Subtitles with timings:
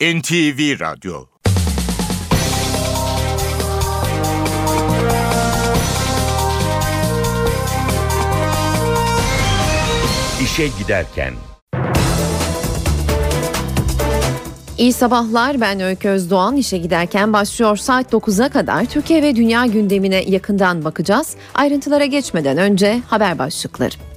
[0.00, 1.24] NTV Radyo
[10.42, 11.34] İşe Giderken
[14.78, 20.22] İyi sabahlar ben Öykü Özdoğan işe giderken başlıyor saat 9'a kadar Türkiye ve dünya gündemine
[20.26, 21.36] yakından bakacağız.
[21.54, 24.09] Ayrıntılara geçmeden önce haber başlıkları.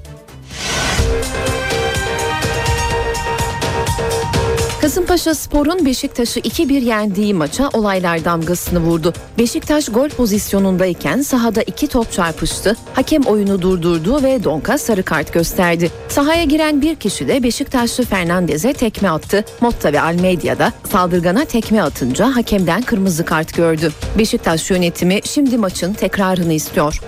[4.94, 9.14] Kasımpaşa Spor'un Beşiktaş'ı 2-1 yendiği maça olaylar damgasını vurdu.
[9.38, 12.78] Beşiktaş gol pozisyonundayken sahada iki top çarpıştı.
[12.94, 15.92] Hakem oyunu durdurdu ve Donka sarı kart gösterdi.
[16.10, 19.46] Sahaya giren bir kişi de Beşiktaşlı Fernandez'e tekme attı.
[19.62, 23.92] Motta ve Almedia'da saldırgana tekme atınca hakemden kırmızı kart gördü.
[24.18, 27.00] Beşiktaş yönetimi şimdi maçın tekrarını istiyor.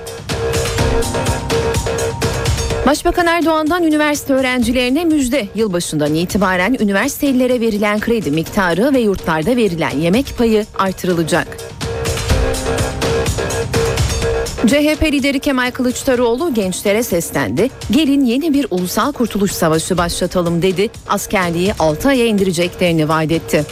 [2.86, 5.48] Başbakan Erdoğan'dan üniversite öğrencilerine müjde.
[5.56, 11.48] Yılbaşından itibaren üniversitelilere verilen kredi miktarı ve yurtlarda verilen yemek payı artırılacak.
[14.68, 17.70] CHP lideri Kemal Kılıçdaroğlu gençlere seslendi.
[17.92, 20.90] Gelin yeni bir ulusal kurtuluş savaşı başlatalım dedi.
[21.08, 23.66] Askerliği 6 aya indireceklerini vaat etti.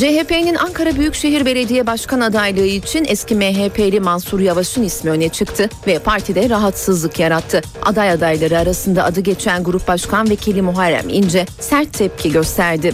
[0.00, 5.98] CHP'nin Ankara Büyükşehir Belediye Başkan adaylığı için eski MHP'li Mansur Yavaş'ın ismi öne çıktı ve
[5.98, 7.60] partide rahatsızlık yarattı.
[7.82, 12.92] Aday adayları arasında adı geçen Grup Başkan Vekili Muharrem İnce sert tepki gösterdi.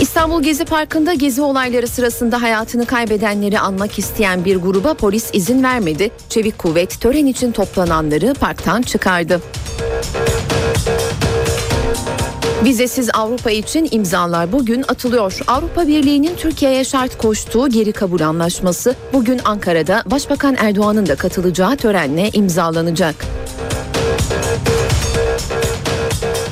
[0.00, 6.10] İstanbul Gezi Parkı'nda gezi olayları sırasında hayatını kaybedenleri anmak isteyen bir gruba polis izin vermedi.
[6.28, 9.40] Çevik kuvvet tören için toplananları parktan çıkardı.
[12.64, 15.38] Vizesiz Avrupa için imzalar bugün atılıyor.
[15.46, 22.30] Avrupa Birliği'nin Türkiye'ye şart koştuğu geri kabul anlaşması bugün Ankara'da Başbakan Erdoğan'ın da katılacağı törenle
[22.32, 23.14] imzalanacak.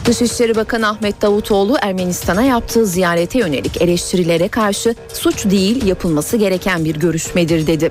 [0.05, 6.97] Dışişleri Bakanı Ahmet Davutoğlu Ermenistan'a yaptığı ziyarete yönelik eleştirilere karşı suç değil yapılması gereken bir
[6.97, 7.91] görüşmedir dedi.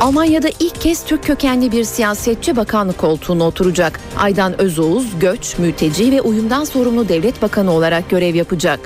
[0.00, 4.00] Almanya'da ilk kez Türk kökenli bir siyasetçi bakanlık koltuğuna oturacak.
[4.18, 8.80] Aydan Özoğuz, göç, mülteci ve uyumdan sorumlu devlet bakanı olarak görev yapacak.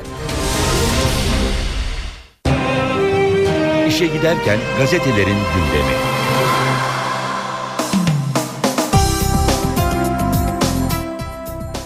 [3.88, 6.13] İşe giderken gazetelerin gündemi.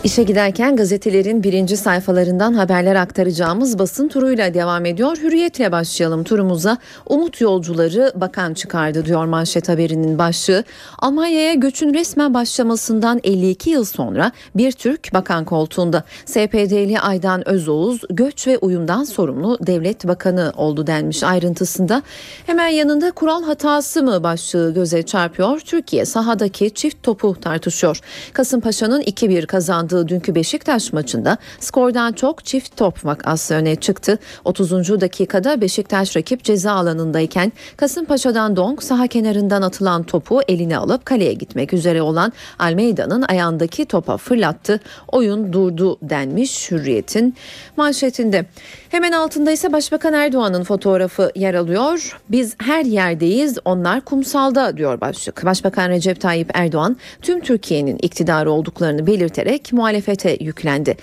[0.08, 5.16] İşe giderken gazetelerin birinci sayfalarından haberler aktaracağımız basın turuyla devam ediyor.
[5.16, 6.78] Hürriyetle başlayalım turumuza.
[7.06, 10.64] Umut yolcuları bakan çıkardı diyor manşet haberinin başlığı.
[10.98, 16.04] Almanya'ya göçün resmen başlamasından 52 yıl sonra bir Türk bakan koltuğunda.
[16.24, 22.02] SPD'li Aydan Özoğuz göç ve uyumdan sorumlu devlet bakanı oldu denmiş ayrıntısında.
[22.46, 25.60] Hemen yanında kural hatası mı başlığı göze çarpıyor.
[25.60, 28.00] Türkiye sahadaki çift topu tartışıyor.
[28.32, 34.18] Kasımpaşa'nın 2-1 kazandığı oynadığı dünkü Beşiktaş maçında skordan çok çift top vakası öne çıktı.
[34.44, 35.00] 30.
[35.00, 41.72] dakikada Beşiktaş rakip ceza alanındayken Kasımpaşa'dan Dong saha kenarından atılan topu eline alıp kaleye gitmek
[41.72, 44.80] üzere olan Almeida'nın ayağındaki topa fırlattı.
[45.08, 47.34] Oyun durdu denmiş Hürriyet'in
[47.76, 48.46] manşetinde.
[48.88, 52.18] Hemen altında ise Başbakan Erdoğan'ın fotoğrafı yer alıyor.
[52.28, 55.44] Biz her yerdeyiz, onlar kumsalda diyor başlık.
[55.44, 60.96] Başbakan Recep Tayyip Erdoğan tüm Türkiye'nin iktidarı olduklarını belirterek muhalefete yüklendi.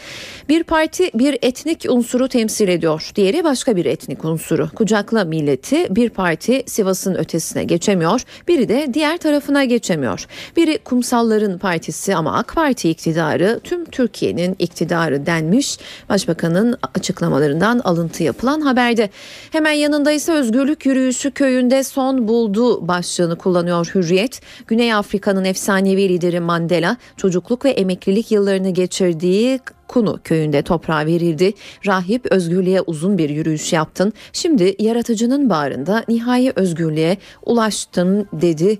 [0.49, 3.11] Bir parti bir etnik unsuru temsil ediyor.
[3.15, 4.69] Diğeri başka bir etnik unsuru.
[4.75, 8.21] Kucakla milleti bir parti Sivas'ın ötesine geçemiyor.
[8.47, 10.25] Biri de diğer tarafına geçemiyor.
[10.57, 15.77] Biri kumsalların partisi ama AK Parti iktidarı tüm Türkiye'nin iktidarı denmiş.
[16.09, 19.09] Başbakanın açıklamalarından alıntı yapılan haberde.
[19.51, 24.41] Hemen yanında ise özgürlük yürüyüşü köyünde son buldu başlığını kullanıyor Hürriyet.
[24.67, 31.53] Güney Afrika'nın efsanevi lideri Mandela çocukluk ve emeklilik yıllarını geçirdiği Kunu köyünde toprağa verildi.
[31.87, 34.13] Rahip özgürlüğe uzun bir yürüyüş yaptın.
[34.33, 38.79] Şimdi yaratıcının bağrında nihai özgürlüğe ulaştın dedi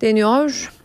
[0.00, 0.75] deniyor.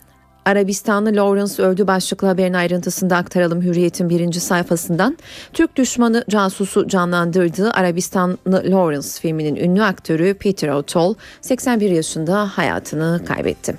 [0.46, 5.18] Arabistanlı Lawrence öldü başlıklı haberin ayrıntısında aktaralım Hürriyet'in birinci sayfasından.
[5.54, 13.76] Türk düşmanı casusu canlandırdığı Arabistanlı Lawrence filminin ünlü aktörü Peter O'Toole 81 yaşında hayatını kaybetti.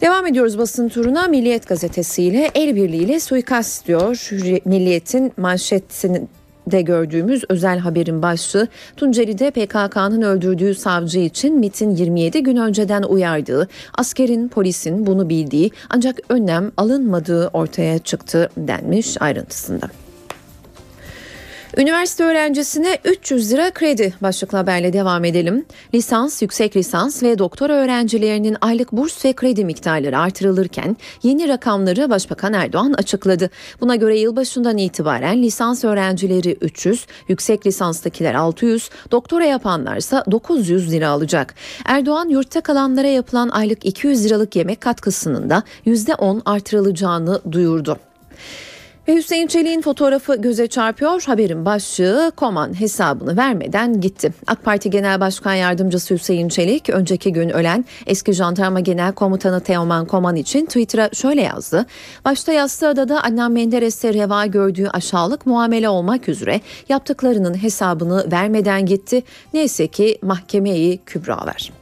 [0.00, 4.28] Devam ediyoruz basın turuna Milliyet gazetesiyle el birliğiyle suikast diyor.
[4.64, 6.28] Milliyet'in manşetinin
[6.70, 13.68] de gördüğümüz özel haberin başlığı Tunceli'de PKK'nın öldürdüğü savcı için MIT'in 27 gün önceden uyardığı,
[13.94, 19.88] askerin, polisin bunu bildiği ancak önlem alınmadığı ortaya çıktı denmiş ayrıntısında.
[21.78, 25.64] Üniversite öğrencisine 300 lira kredi başlıklı haberle devam edelim.
[25.94, 32.52] Lisans, yüksek lisans ve doktor öğrencilerinin aylık burs ve kredi miktarları artırılırken yeni rakamları Başbakan
[32.52, 33.50] Erdoğan açıkladı.
[33.80, 41.54] Buna göre yılbaşından itibaren lisans öğrencileri 300, yüksek lisanstakiler 600, doktora yapanlarsa 900 lira alacak.
[41.84, 48.07] Erdoğan yurtta kalanlara yapılan aylık 200 liralık yemek katkısının da %10 artırılacağını duyurdu.
[49.08, 51.22] Ve Hüseyin Çelik'in fotoğrafı göze çarpıyor.
[51.22, 54.32] Haberin başlığı Koman hesabını vermeden gitti.
[54.46, 60.06] AK Parti Genel Başkan Yardımcısı Hüseyin Çelik önceki gün ölen eski jandarma genel komutanı Teoman
[60.06, 61.86] Koman için Twitter'a şöyle yazdı.
[62.24, 69.22] Başta Yassıada'da Adnan Menderes'e reva gördüğü aşağılık muamele olmak üzere yaptıklarının hesabını vermeden gitti.
[69.54, 71.72] Neyse ki mahkemeyi kübra ver.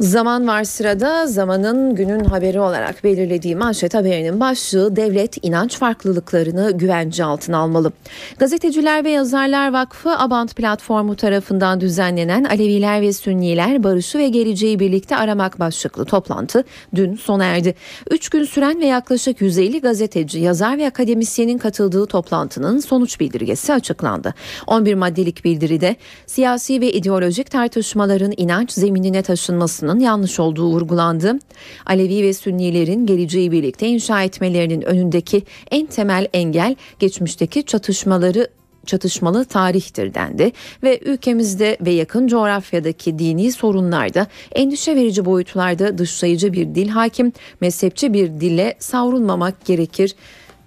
[0.00, 7.24] Zaman var sırada zamanın günün haberi olarak belirlediği manşet haberinin başlığı devlet inanç farklılıklarını güvence
[7.24, 7.92] altına almalı.
[8.38, 15.16] Gazeteciler ve Yazarlar Vakfı Abant platformu tarafından düzenlenen Aleviler ve Sünniler barışı ve geleceği birlikte
[15.16, 17.74] aramak başlıklı toplantı dün sona erdi.
[18.10, 24.34] Üç gün süren ve yaklaşık 150 gazeteci, yazar ve akademisyenin katıldığı toplantının sonuç bildirgesi açıklandı.
[24.66, 25.96] 11 maddelik bildiride
[26.26, 31.38] siyasi ve ideolojik tartışmaların inanç zeminine taşınmasını yapılmasının yanlış olduğu vurgulandı.
[31.86, 38.48] Alevi ve Sünnilerin geleceği birlikte inşa etmelerinin önündeki en temel engel geçmişteki çatışmaları
[38.86, 40.52] çatışmalı tarihtir dendi
[40.82, 48.12] ve ülkemizde ve yakın coğrafyadaki dini sorunlarda endişe verici boyutlarda dışlayıcı bir dil hakim, mezhepçi
[48.12, 50.14] bir dille savrulmamak gerekir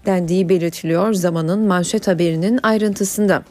[0.06, 3.44] dendiği belirtiliyor zamanın manşet haberinin ayrıntısında.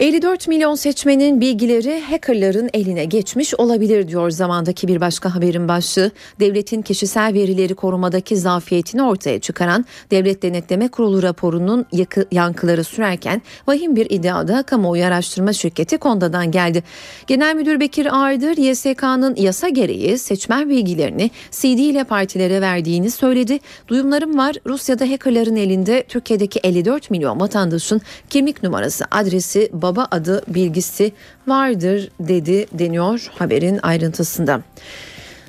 [0.00, 6.10] 54 milyon seçmenin bilgileri hackerların eline geçmiş olabilir diyor zamandaki bir başka haberin başlığı.
[6.40, 11.86] Devletin kişisel verileri korumadaki zafiyetini ortaya çıkaran Devlet Denetleme Kurulu raporunun
[12.32, 16.82] yankıları sürerken vahim bir iddiada kamuoyu araştırma şirketi Konda'dan geldi.
[17.26, 23.58] Genel Müdür Bekir Ağırdır YSK'nın yasa gereği seçmen bilgilerini CD ile partilere verdiğini söyledi.
[23.88, 28.00] Duyumlarım var Rusya'da hackerların elinde Türkiye'deki 54 milyon vatandaşın
[28.30, 31.12] kimlik numarası, adresi, baba adı bilgisi
[31.46, 34.60] vardır dedi deniyor haberin ayrıntısında.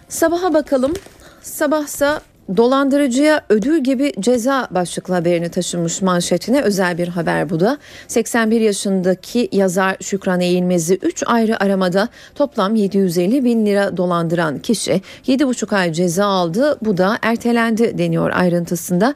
[0.10, 0.94] Sabaha bakalım.
[1.42, 2.22] Sabahsa
[2.58, 7.78] Dolandırıcıya ödül gibi ceza başlıklı haberini taşımış manşetine özel bir haber bu da.
[8.08, 15.76] 81 yaşındaki yazar Şükran Eğilmez'i 3 ayrı aramada toplam 750 bin lira dolandıran kişi 7,5
[15.76, 16.78] ay ceza aldı.
[16.82, 19.16] Bu da ertelendi deniyor ayrıntısında.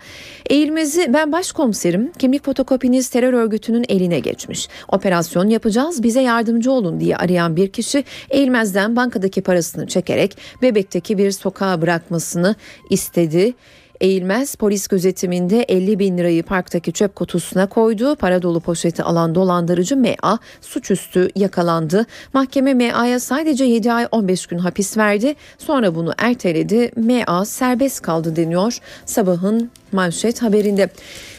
[0.50, 4.68] Eğilmez'i ben başkomiserim kimlik fotokopiniz terör örgütünün eline geçmiş.
[4.88, 11.32] Operasyon yapacağız bize yardımcı olun diye arayan bir kişi Eğilmez'den bankadaki parasını çekerek bebekteki bir
[11.32, 12.56] sokağa bırakmasını
[12.90, 13.54] istedi istedi.
[14.02, 18.16] Eğilmez polis gözetiminde 50 bin lirayı parktaki çöp kutusuna koydu.
[18.16, 22.06] Para dolu poşeti alan dolandırıcı MA suçüstü yakalandı.
[22.34, 25.36] Mahkeme MA'ya sadece 7 ay 15 gün hapis verdi.
[25.58, 26.92] Sonra bunu erteledi.
[26.96, 30.90] MA serbest kaldı deniyor sabahın manşet haberinde.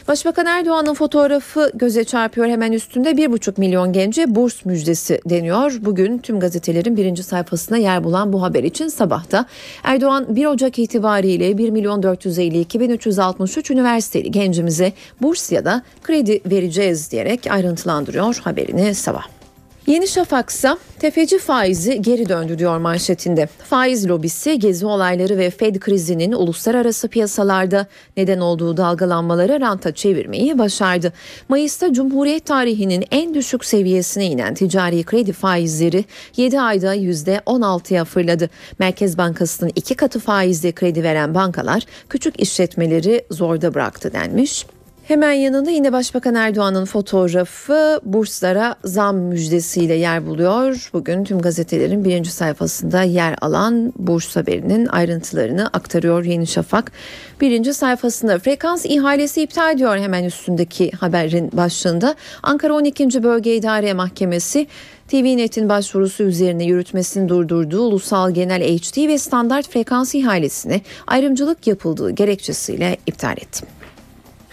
[0.07, 5.73] Başbakan Erdoğan'ın fotoğrafı göze çarpıyor hemen üstünde 1,5 milyon gence burs müjdesi deniyor.
[5.81, 9.45] Bugün tüm gazetelerin birinci sayfasına yer bulan bu haber için sabahta
[9.83, 16.41] Erdoğan 1 Ocak itibariyle 1 milyon 452 bin 363 üniversiteli gencimize burs ya da kredi
[16.45, 19.38] vereceğiz diyerek ayrıntılandırıyor haberini sabah.
[19.89, 20.69] Yeni Şafak ise
[20.99, 23.47] tefeci faizi geri döndü diyor manşetinde.
[23.47, 27.87] Faiz lobisi gezi olayları ve Fed krizinin uluslararası piyasalarda
[28.17, 31.13] neden olduğu dalgalanmaları ranta çevirmeyi başardı.
[31.49, 36.05] Mayıs'ta Cumhuriyet tarihinin en düşük seviyesine inen ticari kredi faizleri
[36.37, 38.49] 7 ayda %16'ya fırladı.
[38.79, 44.65] Merkez Bankası'nın iki katı faizle kredi veren bankalar küçük işletmeleri zorda bıraktı denmiş.
[45.09, 50.89] Hemen yanında yine Başbakan Erdoğan'ın fotoğrafı burslara zam müjdesiyle yer buluyor.
[50.93, 56.91] Bugün tüm gazetelerin birinci sayfasında yer alan burs haberinin ayrıntılarını aktarıyor Yeni Şafak.
[57.41, 62.15] Birinci sayfasında frekans ihalesi iptal ediyor hemen üstündeki haberin başlığında.
[62.43, 63.23] Ankara 12.
[63.23, 64.67] Bölge İdare Mahkemesi
[65.07, 72.97] TVNet'in başvurusu üzerine yürütmesini durdurduğu ulusal genel HD ve standart frekans ihalesini ayrımcılık yapıldığı gerekçesiyle
[73.07, 73.78] iptal etti.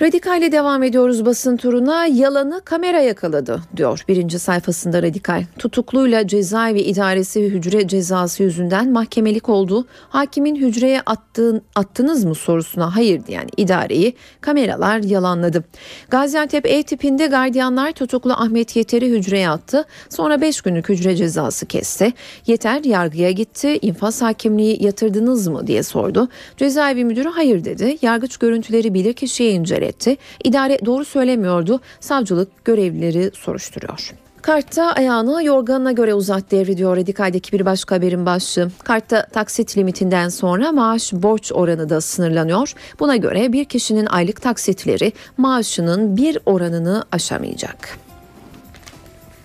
[0.00, 2.06] Radikal devam ediyoruz basın turuna.
[2.06, 5.44] Yalanı kamera yakaladı diyor birinci sayfasında Radikal.
[5.58, 9.86] Tutukluyla cezaevi idaresi hücre cezası yüzünden mahkemelik oldu.
[10.08, 15.64] Hakimin hücreye attığın, attınız mı sorusuna hayır diyen idareyi kameralar yalanladı.
[16.08, 19.84] Gaziantep E tipinde gardiyanlar tutuklu Ahmet Yeter'i hücreye attı.
[20.08, 22.12] Sonra 5 günlük hücre cezası kesti.
[22.46, 23.78] Yeter yargıya gitti.
[23.82, 26.28] İnfaz hakimliği yatırdınız mı diye sordu.
[26.56, 27.98] Cezaevi müdürü hayır dedi.
[28.02, 30.16] Yargıç görüntüleri bilirkişiye inceledi etti.
[30.44, 31.80] İdare doğru söylemiyordu.
[32.00, 34.12] Savcılık görevlileri soruşturuyor.
[34.46, 38.70] Kart'ta ayağını yorganına göre uzat devrediyor Radikal'deki bir başka haberin başlığı.
[38.84, 42.72] Kart'ta taksit limitinden sonra maaş borç oranı da sınırlanıyor.
[43.00, 48.05] Buna göre bir kişinin aylık taksitleri maaşının bir oranını aşamayacak.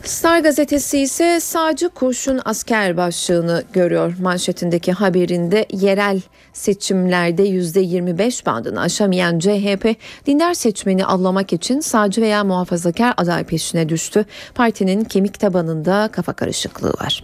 [0.06, 4.14] Star gazetesi ise sağcı kurşun asker başlığını görüyor.
[4.22, 6.22] Manşetindeki haberinde yerel
[6.54, 14.26] seçimlerde %25 bandını aşamayan CHP dindar seçmeni avlamak için sağcı veya muhafazakar aday peşine düştü.
[14.56, 17.24] Partinin kemik tabanında kafa karışıklığı var.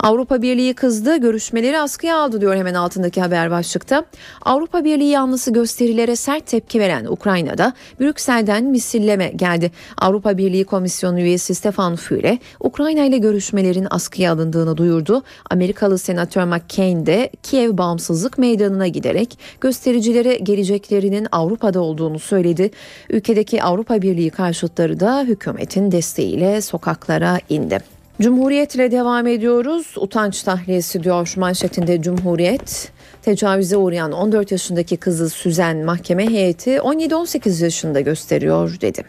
[0.00, 4.04] Avrupa Birliği kızdı, görüşmeleri askıya aldı diyor hemen altındaki haber başlıkta.
[4.42, 9.72] Avrupa Birliği yanlısı gösterilere sert tepki veren Ukrayna'da Brüksel'den misilleme geldi.
[9.98, 15.22] Avrupa Birliği Komisyonu üyesi Stefan Füle, Ukrayna ile görüşmelerin askıya alındığını duyurdu.
[15.50, 22.70] Amerikalı Senatör McCain de Kiev bağımsızlık meydanına giderek göstericilere geleceklerinin Avrupa'da olduğunu söyledi.
[23.10, 27.97] Ülkedeki Avrupa Birliği karşıtları da hükümetin desteğiyle sokaklara indi.
[28.22, 29.94] Cumhuriyetle devam ediyoruz.
[29.96, 32.92] Utanç tahliyesi diyor manşetinde Cumhuriyet.
[33.28, 39.02] Tecavüze uğrayan 14 yaşındaki kızı süzen mahkeme heyeti 17-18 yaşında gösteriyor dedi.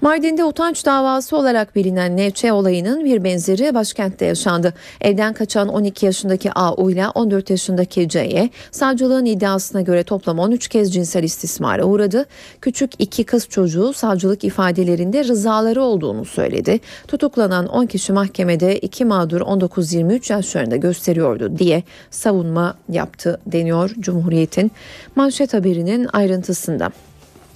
[0.00, 4.74] Mardin'de utanç davası olarak bilinen Nevçe olayının bir benzeri başkentte yaşandı.
[5.00, 6.90] Evden kaçan 12 yaşındaki A.U.
[6.90, 12.26] ile 14 yaşındaki C'ye savcılığın iddiasına göre toplam 13 kez cinsel istismara uğradı.
[12.60, 16.80] Küçük iki kız çocuğu savcılık ifadelerinde rızaları olduğunu söyledi.
[17.08, 24.72] Tutuklanan 10 kişi mahkemede iki mağdur 19-23 yaşlarında gösteriyordu diye savunma yaptı deniyor Cumhuriyet'in
[25.16, 26.90] manşet haberinin ayrıntısında.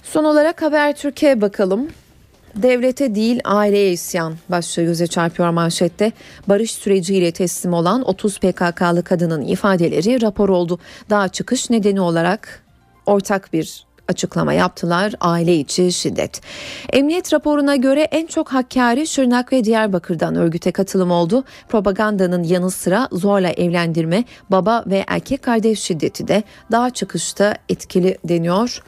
[0.03, 1.87] Son olarak Habertürk'e bakalım.
[2.55, 6.11] Devlete değil aileye isyan başlığı göze çarpıyor manşette.
[6.47, 10.79] Barış süreciyle teslim olan 30 PKK'lı kadının ifadeleri rapor oldu.
[11.09, 12.63] Daha çıkış nedeni olarak
[13.05, 16.41] ortak bir açıklama yaptılar aile içi şiddet.
[16.93, 21.43] Emniyet raporuna göre en çok Hakkari, Şırnak ve Diyarbakır'dan örgüte katılım oldu.
[21.69, 28.81] Propagandanın yanı sıra zorla evlendirme, baba ve erkek kardeş şiddeti de daha çıkışta etkili deniyor.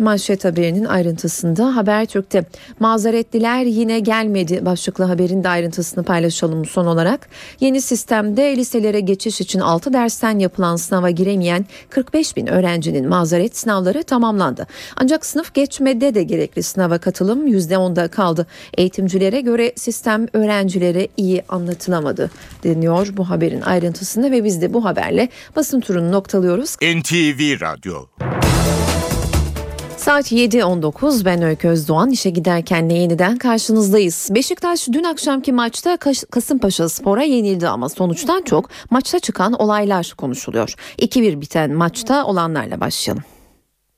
[0.00, 2.44] Manşet haberinin ayrıntısında Habertürk'te
[2.80, 7.28] mazeretliler yine gelmedi başlıklı haberin de ayrıntısını paylaşalım son olarak.
[7.60, 14.02] Yeni sistemde liselere geçiş için 6 dersten yapılan sınava giremeyen 45 bin öğrencinin mazeret sınavları
[14.02, 14.66] tamamlandı.
[14.96, 18.46] Ancak sınıf geçmede de gerekli sınava katılım %10'da kaldı.
[18.78, 22.30] Eğitimcilere göre sistem öğrencilere iyi anlatılamadı
[22.64, 26.76] deniyor bu haberin ayrıntısında ve biz de bu haberle basın turunu noktalıyoruz.
[26.76, 28.06] NTV Radyo
[30.00, 34.28] Saat 7.19 ben Öykü Özdoğan işe giderken yeniden karşınızdayız.
[34.34, 35.96] Beşiktaş dün akşamki maçta
[36.30, 40.74] Kasımpaşa Spor'a yenildi ama sonuçtan çok maçta çıkan olaylar konuşuluyor.
[40.98, 43.24] 2-1 biten maçta olanlarla başlayalım.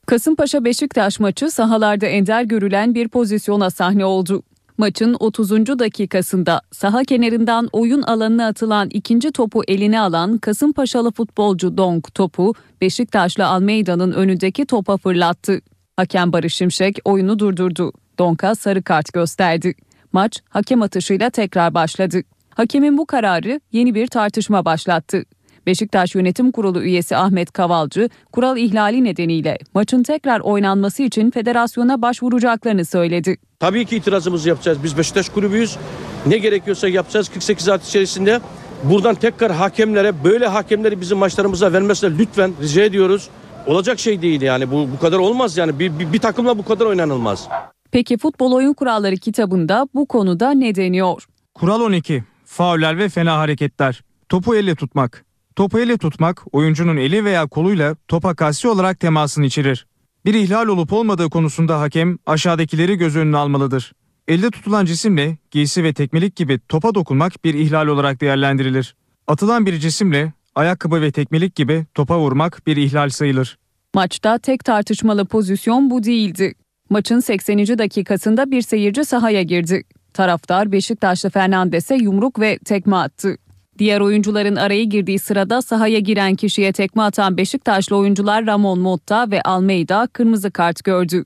[0.07, 4.43] Kasımpaşa Beşiktaş maçı sahalarda ender görülen bir pozisyona sahne oldu.
[4.79, 5.51] Maçın 30.
[5.51, 13.47] dakikasında saha kenarından oyun alanına atılan ikinci topu eline alan Kasımpaşalı futbolcu Donk topu Beşiktaşlı
[13.47, 15.61] Almeida'nın önündeki topa fırlattı.
[15.97, 17.93] Hakem Barış Şimşek oyunu durdurdu.
[18.19, 19.75] Donka sarı kart gösterdi.
[20.13, 22.23] Maç hakem atışıyla tekrar başladı.
[22.51, 25.23] Hakemin bu kararı yeni bir tartışma başlattı.
[25.67, 32.85] Beşiktaş Yönetim Kurulu üyesi Ahmet Kavalcı, kural ihlali nedeniyle maçın tekrar oynanması için federasyona başvuracaklarını
[32.85, 33.37] söyledi.
[33.61, 34.79] Tabii ki itirazımızı yapacağız.
[34.85, 35.77] Biz Beşiktaş kulübüyüz.
[36.27, 38.41] Ne gerekiyorsa yapacağız 48 saat içerisinde.
[38.85, 43.29] Buradan tekrar hakemlere böyle hakemleri bizim maçlarımıza vermesine lütfen rica ediyoruz.
[43.67, 46.87] Olacak şey değil yani bu bu kadar olmaz yani bir, bir, bir takımla bu kadar
[46.87, 47.49] oynanılmaz.
[47.91, 51.27] Peki futbol oyun kuralları kitabında bu konuda ne deniyor?
[51.55, 52.25] Kural 12.
[52.45, 54.03] Fauller ve fena hareketler.
[54.29, 55.25] Topu elle tutmak.
[55.57, 59.87] Topu elle tutmak oyuncunun eli veya koluyla topa kasti olarak temasını içerir.
[60.25, 63.93] Bir ihlal olup olmadığı konusunda hakem aşağıdakileri göz önüne almalıdır.
[64.29, 68.97] Elde tutulan cisimle giysi ve tekmelik gibi topa dokunmak bir ihlal olarak değerlendirilir.
[69.27, 73.59] Atılan bir cisimle ayakkabı ve tekmelik gibi topa vurmak bir ihlal sayılır.
[73.95, 76.55] Maçta tek tartışmalı pozisyon bu değildi.
[76.91, 77.59] Maçın 80.
[77.59, 79.83] dakikasında bir seyirci sahaya girdi.
[80.15, 83.37] Taraftar Beşiktaşlı Fernandes'e yumruk ve tekme attı.
[83.79, 89.43] Diğer oyuncuların araya girdiği sırada sahaya giren kişiye tekme atan Beşiktaşlı oyuncular Ramon Motta ve
[89.43, 91.25] Almeida kırmızı kart gördü.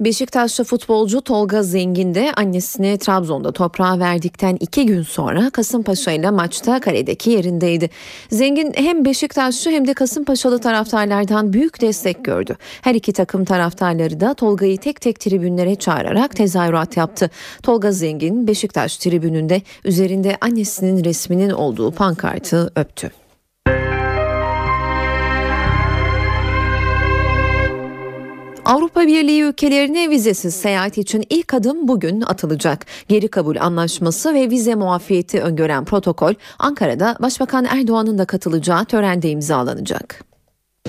[0.00, 6.80] Beşiktaşlı futbolcu Tolga Zengin de annesini Trabzon'da toprağa verdikten iki gün sonra Kasımpaşa ile maçta
[6.80, 7.90] kaledeki yerindeydi.
[8.30, 12.56] Zengin hem Beşiktaşlı hem de Kasımpaşalı taraftarlardan büyük destek gördü.
[12.82, 17.30] Her iki takım taraftarları da Tolga'yı tek tek tribünlere çağırarak tezahürat yaptı.
[17.62, 23.25] Tolga Zengin Beşiktaş tribününde üzerinde annesinin resminin olduğu pankartı öptü.
[28.66, 32.86] Avrupa Birliği ülkelerine vizesiz seyahat için ilk adım bugün atılacak.
[33.08, 40.24] Geri kabul anlaşması ve vize muafiyeti öngören protokol Ankara'da Başbakan Erdoğan'ın da katılacağı törende imzalanacak.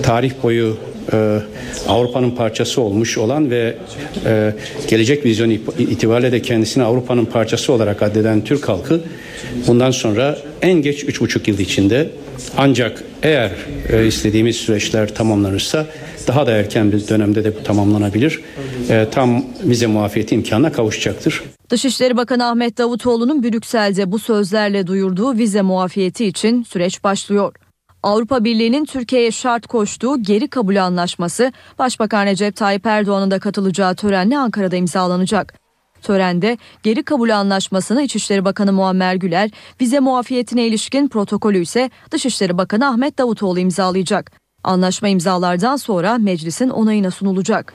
[0.03, 0.77] Tarih boyu
[1.13, 1.39] e,
[1.87, 3.77] Avrupa'nın parçası olmuş olan ve
[4.25, 4.53] e,
[4.87, 9.01] gelecek vizyon itibariyle de kendisini Avrupa'nın parçası olarak addeden Türk halkı
[9.67, 12.09] bundan sonra en geç 3,5 yıl içinde
[12.57, 13.51] ancak eğer
[13.89, 15.85] e, istediğimiz süreçler tamamlanırsa
[16.27, 18.41] daha da erken bir dönemde de tamamlanabilir.
[18.89, 21.43] E, tam vize muafiyeti imkanına kavuşacaktır.
[21.69, 27.55] Dışişleri Bakanı Ahmet Davutoğlu'nun Brüksel'de bu sözlerle duyurduğu vize muafiyeti için süreç başlıyor.
[28.03, 34.37] Avrupa Birliği'nin Türkiye'ye şart koştuğu geri kabul anlaşması Başbakan Recep Tayyip Erdoğan'ın da katılacağı törenle
[34.37, 35.53] Ankara'da imzalanacak.
[36.01, 39.49] Törende geri kabul anlaşmasını İçişleri Bakanı Muammer Güler,
[39.81, 44.46] vize muafiyetine ilişkin protokolü ise Dışişleri Bakanı Ahmet Davutoğlu imzalayacak.
[44.67, 47.73] Anlaşma imzalardan sonra meclisin onayına sunulacak.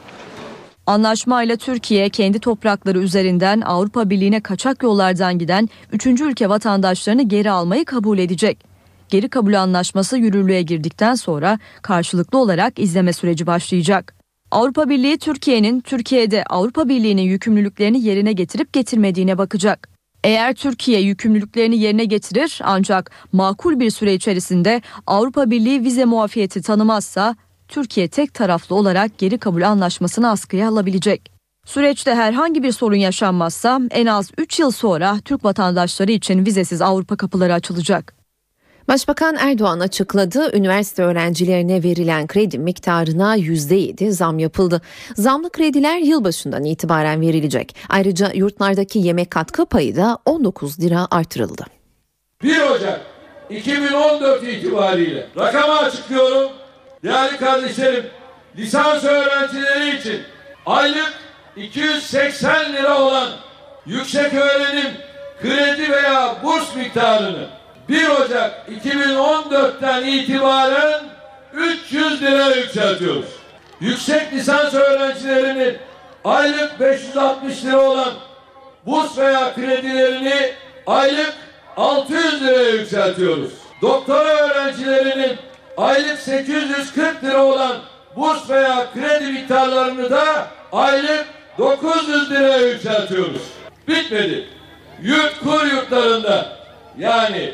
[0.87, 6.07] Anlaşmayla Türkiye kendi toprakları üzerinden Avrupa Birliği'ne kaçak yollardan giden 3.
[6.07, 8.59] ülke vatandaşlarını geri almayı kabul edecek.
[9.09, 14.15] Geri kabul anlaşması yürürlüğe girdikten sonra karşılıklı olarak izleme süreci başlayacak.
[14.51, 19.89] Avrupa Birliği Türkiye'nin Türkiye'de Avrupa Birliği'nin yükümlülüklerini yerine getirip getirmediğine bakacak.
[20.25, 27.37] Eğer Türkiye yükümlülüklerini yerine getirir ancak makul bir süre içerisinde Avrupa Birliği vize muafiyeti tanımazsa
[27.69, 31.33] Türkiye tek taraflı olarak geri kabul anlaşmasını askıya alabilecek.
[31.67, 37.17] Süreçte herhangi bir sorun yaşanmazsa en az 3 yıl sonra Türk vatandaşları için vizesiz Avrupa
[37.17, 38.22] kapıları açılacak.
[38.89, 40.57] Başbakan Erdoğan açıkladı.
[40.57, 44.81] Üniversite öğrencilerine verilen kredi miktarına %7 zam yapıldı.
[45.15, 47.77] Zamlı krediler yılbaşından itibaren verilecek.
[47.89, 51.65] Ayrıca yurtlardaki yemek katkı payı da 19 lira artırıldı.
[52.43, 53.01] 1 Ocak
[53.51, 56.51] 2014 itibariyle rakamı açıklıyorum.
[57.05, 58.05] Değerli kardeşlerim,
[58.57, 60.21] lisans öğrencileri için
[60.67, 61.13] aylık
[61.57, 63.29] 280 lira olan
[63.87, 64.91] yüksek öğrenim
[65.43, 67.62] kredi veya burs miktarını
[67.93, 71.01] 1 Ocak 2014'ten itibaren
[71.53, 73.27] 300 lira yükseltiyoruz.
[73.81, 75.79] Yüksek lisans öğrencilerinin
[76.25, 78.13] aylık 560 lira olan
[78.87, 80.53] burs veya kredilerini
[80.87, 81.35] aylık
[81.77, 83.53] 600 liraya yükseltiyoruz.
[83.83, 85.37] Doktora öğrencilerinin
[85.77, 87.77] aylık 840 lira olan
[88.17, 91.27] burs veya kredi miktarlarını da aylık
[91.59, 93.43] 900 liraya yükseltiyoruz.
[93.89, 94.49] Bitmedi.
[95.03, 96.57] Yurt kur yurtlarında
[96.99, 97.53] yani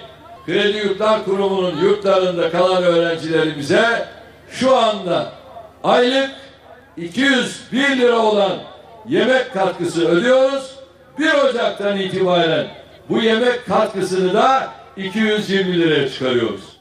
[0.49, 4.09] Kredi Yurtlar Kurumu'nun yurtlarında kalan öğrencilerimize
[4.51, 5.33] şu anda
[5.85, 6.31] aylık
[6.97, 8.59] 201 lira olan
[9.09, 10.75] yemek katkısı ödüyoruz.
[11.19, 12.67] 1 Ocak'tan itibaren
[13.09, 16.78] bu yemek katkısını da 220 liraya çıkarıyoruz.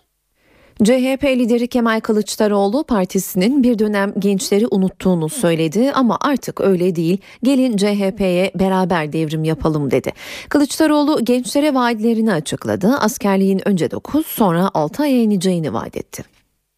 [0.83, 7.17] CHP lideri Kemal Kılıçdaroğlu partisinin bir dönem gençleri unuttuğunu söyledi ama artık öyle değil.
[7.43, 10.13] Gelin CHP'ye beraber devrim yapalım dedi.
[10.49, 12.97] Kılıçdaroğlu gençlere vaatlerini açıkladı.
[12.99, 16.23] Askerliğin önce 9 sonra 6 aya ineceğini vaat etti.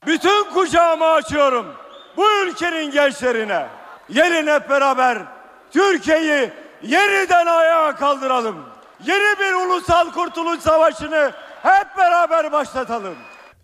[0.08, 1.66] Bütün kucağımı açıyorum
[2.18, 3.68] bu ülkenin gençlerine.
[4.14, 5.18] Gelin hep beraber
[5.72, 6.50] Türkiye'yi
[6.84, 8.56] yeniden ayağa kaldıralım.
[9.08, 11.32] Yeni bir ulusal kurtuluş savaşını
[11.64, 13.16] hep beraber başlatalım.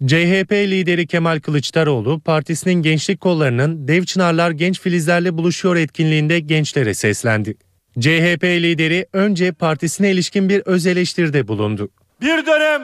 [0.03, 7.57] CHP lideri Kemal Kılıçdaroğlu partisinin gençlik kollarının Dev Çınarlar Genç Filizlerle Buluşuyor etkinliğinde gençlere seslendi.
[7.99, 11.89] CHP lideri önce partisine ilişkin bir öz eleştiride bulundu.
[12.21, 12.81] Bir dönem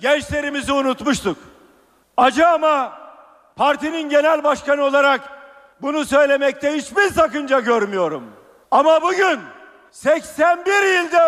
[0.00, 1.38] gençlerimizi unutmuştuk.
[2.16, 2.92] Acı ama
[3.56, 5.20] partinin genel başkanı olarak
[5.82, 8.24] bunu söylemekte hiçbir sakınca görmüyorum.
[8.70, 9.40] Ama bugün
[9.90, 11.18] 81 ilde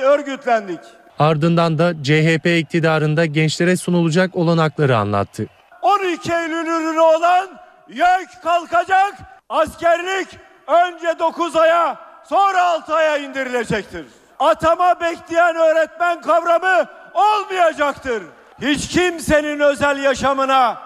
[0.00, 0.80] örgütlendik.
[1.20, 5.46] Ardından da CHP iktidarında gençlere sunulacak olanakları anlattı.
[5.82, 7.48] 12 Eylül ürünü olan
[7.88, 9.14] YÖK kalkacak,
[9.48, 10.28] askerlik
[10.66, 14.06] önce 9 aya sonra 6 aya indirilecektir.
[14.38, 18.22] Atama bekleyen öğretmen kavramı olmayacaktır.
[18.62, 20.78] Hiç kimsenin özel yaşamına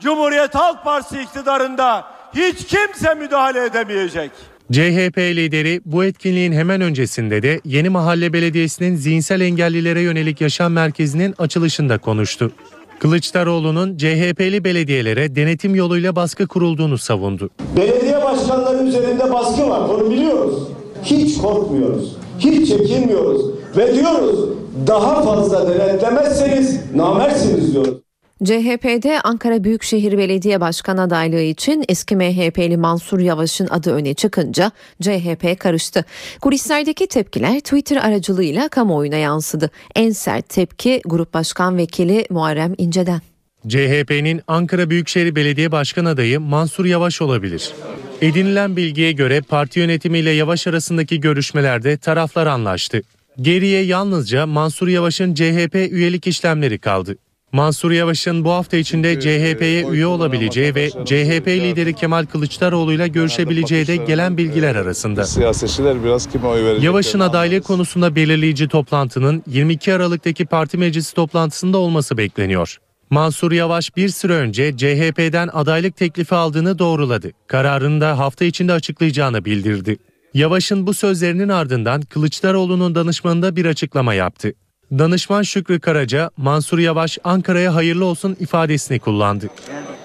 [0.00, 4.30] Cumhuriyet Halk Partisi iktidarında hiç kimse müdahale edemeyecek.
[4.72, 11.34] CHP lideri bu etkinliğin hemen öncesinde de Yeni Mahalle Belediyesi'nin zihinsel engellilere yönelik yaşam merkezinin
[11.38, 12.52] açılışında konuştu.
[12.98, 17.50] Kılıçdaroğlu'nun CHP'li belediyelere denetim yoluyla baskı kurulduğunu savundu.
[17.76, 20.68] Belediye başkanları üzerinde baskı var, bunu biliyoruz.
[21.02, 23.42] Hiç korkmuyoruz, hiç çekinmiyoruz
[23.76, 24.48] ve diyoruz
[24.86, 28.05] daha fazla denetlemezseniz namersiniz diyoruz.
[28.44, 34.72] CHP'de Ankara Büyükşehir Belediye Başkan adaylığı için eski MHP'li Mansur Yavaş'ın adı öne çıkınca
[35.02, 36.04] CHP karıştı.
[36.40, 39.70] Kulislerdeki tepkiler Twitter aracılığıyla kamuoyuna yansıdı.
[39.94, 43.20] En sert tepki Grup Başkan Vekili Muharrem İnce'den.
[43.68, 47.72] CHP'nin Ankara Büyükşehir Belediye Başkan adayı Mansur Yavaş olabilir.
[48.20, 53.02] Edinilen bilgiye göre parti yönetimiyle Yavaş arasındaki görüşmelerde taraflar anlaştı.
[53.40, 57.16] Geriye yalnızca Mansur Yavaş'ın CHP üyelik işlemleri kaldı.
[57.52, 63.86] Mansur Yavaş'ın bu hafta içinde CHP'ye üye olabileceği ve CHP lideri Kemal Kılıçdaroğlu ile görüşebileceği
[63.86, 65.24] de gelen bilgiler arasında.
[65.24, 66.84] Siyasetçiler biraz kime oy verecek?
[66.84, 72.76] Yavaş'ın adaylığı konusunda belirleyici toplantının 22 Aralık'taki parti meclisi toplantısında olması bekleniyor.
[73.10, 77.30] Mansur Yavaş bir süre önce CHP'den adaylık teklifi aldığını doğruladı.
[77.46, 79.96] Kararını da hafta içinde açıklayacağını bildirdi.
[80.34, 84.52] Yavaş'ın bu sözlerinin ardından Kılıçdaroğlu'nun danışmanında bir açıklama yaptı.
[84.92, 89.48] Danışman Şükrü Karaca, Mansur Yavaş Ankara'ya hayırlı olsun ifadesini kullandı.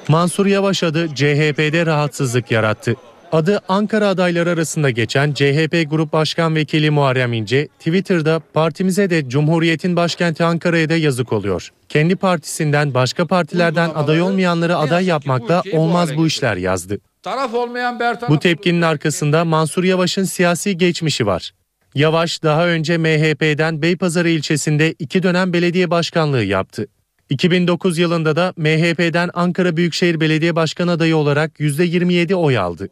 [0.08, 2.96] Mansur Yavaş adı CHP'de rahatsızlık yarattı.
[3.32, 9.96] Adı Ankara adayları arasında geçen CHP Grup Başkan Vekili Muharrem İnce, Twitter'da partimize de Cumhuriyet'in
[9.96, 11.70] başkenti Ankara'ya da yazık oluyor.
[11.90, 16.98] Kendi partisinden başka partilerden aday olmayanları aday yapmakla olmaz bu işler yazdı.
[17.24, 21.52] Taraf olmayan Bu tepkinin arkasında Mansur Yavaş'ın siyasi geçmişi var.
[21.96, 26.88] Yavaş daha önce MHP'den Beypazarı ilçesinde iki dönem belediye başkanlığı yaptı.
[27.30, 32.88] 2009 yılında da MHP'den Ankara Büyükşehir Belediye Başkan adayı olarak %27 oy aldı.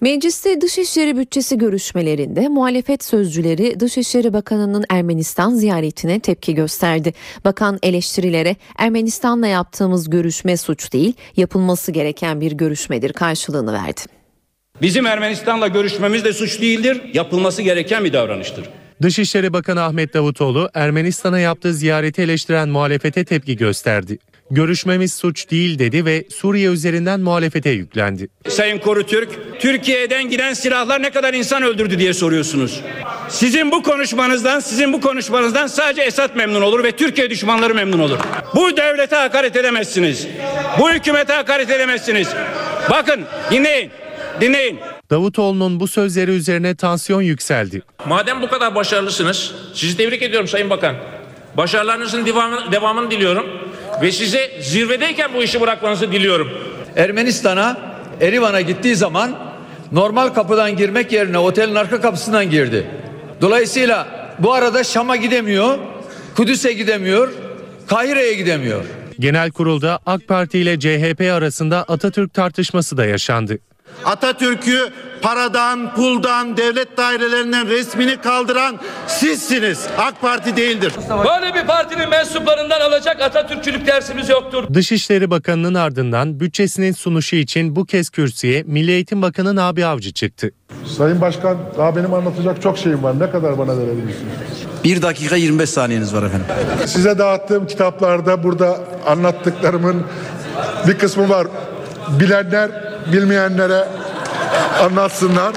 [0.00, 7.12] Mecliste Dışişleri Bütçesi görüşmelerinde muhalefet sözcüleri Dışişleri Bakanı'nın Ermenistan ziyaretine tepki gösterdi.
[7.44, 14.19] Bakan eleştirilere Ermenistan'la yaptığımız görüşme suç değil, yapılması gereken bir görüşmedir karşılığını verdi.
[14.82, 18.64] Bizim Ermenistan'la görüşmemiz de suç değildir, yapılması gereken bir davranıştır.
[19.02, 24.18] Dışişleri Bakanı Ahmet Davutoğlu Ermenistan'a yaptığı ziyareti eleştiren muhalefete tepki gösterdi.
[24.50, 28.28] Görüşmemiz suç değil dedi ve Suriye üzerinden muhalefete yüklendi.
[28.48, 29.28] Sayın Koru Türk,
[29.60, 32.80] Türkiye'den giden silahlar ne kadar insan öldürdü diye soruyorsunuz.
[33.28, 38.18] Sizin bu konuşmanızdan, sizin bu konuşmanızdan sadece Esad memnun olur ve Türkiye düşmanları memnun olur.
[38.54, 40.26] Bu devlete hakaret edemezsiniz.
[40.78, 42.28] Bu hükümete hakaret edemezsiniz.
[42.90, 43.90] Bakın dinleyin,
[44.40, 44.78] dinleyin.
[45.10, 47.82] Davutoğlu'nun bu sözleri üzerine tansiyon yükseldi.
[48.06, 50.96] Madem bu kadar başarılısınız, sizi tebrik ediyorum Sayın Bakan.
[51.56, 53.46] Başarılarınızın devamını, devamını diliyorum
[54.02, 56.50] ve size zirvedeyken bu işi bırakmanızı diliyorum.
[56.96, 57.76] Ermenistan'a,
[58.20, 59.38] Erivan'a gittiği zaman
[59.92, 62.86] normal kapıdan girmek yerine otelin arka kapısından girdi.
[63.40, 65.78] Dolayısıyla bu arada Şam'a gidemiyor,
[66.36, 67.28] Kudüs'e gidemiyor,
[67.86, 68.84] Kahire'ye gidemiyor.
[69.18, 73.58] Genel kurulda AK Parti ile CHP arasında Atatürk tartışması da yaşandı.
[74.04, 79.86] Atatürk'ü paradan, puldan, devlet dairelerinden resmini kaldıran sizsiniz.
[79.98, 80.92] AK Parti değildir.
[81.10, 84.64] Böyle bir partinin mensuplarından alacak Atatürkçülük dersimiz yoktur.
[84.74, 90.50] Dışişleri Bakanı'nın ardından bütçesinin sunuşu için bu kez kürsüye Milli Eğitim Bakanı Nabi Avcı çıktı.
[90.96, 93.20] Sayın Başkan daha benim anlatacak çok şeyim var.
[93.20, 94.32] Ne kadar bana verebilirsiniz?
[94.84, 96.46] 1 dakika 25 saniyeniz var efendim.
[96.86, 100.04] Size dağıttığım kitaplarda burada anlattıklarımın
[100.88, 101.46] bir kısmı var.
[102.18, 102.70] Bilenler
[103.12, 103.88] bilmeyenlere
[104.82, 105.54] anlatsınlar.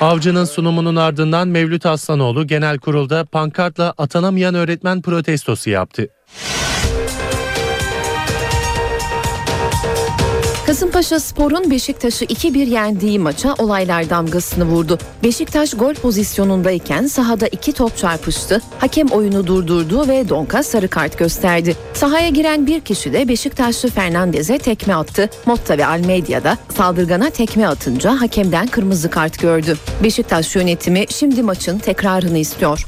[0.00, 6.08] Avcı'nın sunumunun ardından Mevlüt Aslanoğlu genel kurulda pankartla atanamayan öğretmen protestosu yaptı.
[10.74, 14.98] Kasımpaşa Spor'un Beşiktaş'ı 2-1 yendiği maça olaylar damgasını vurdu.
[15.22, 18.62] Beşiktaş gol pozisyonundayken sahada iki top çarpıştı.
[18.78, 21.76] Hakem oyunu durdurdu ve Donka sarı kart gösterdi.
[21.94, 25.30] Sahaya giren bir kişi de Beşiktaşlı Fernandez'e tekme attı.
[25.46, 29.78] Motta ve Almeida da saldırgana tekme atınca hakemden kırmızı kart gördü.
[30.02, 32.86] Beşiktaş yönetimi şimdi maçın tekrarını istiyor.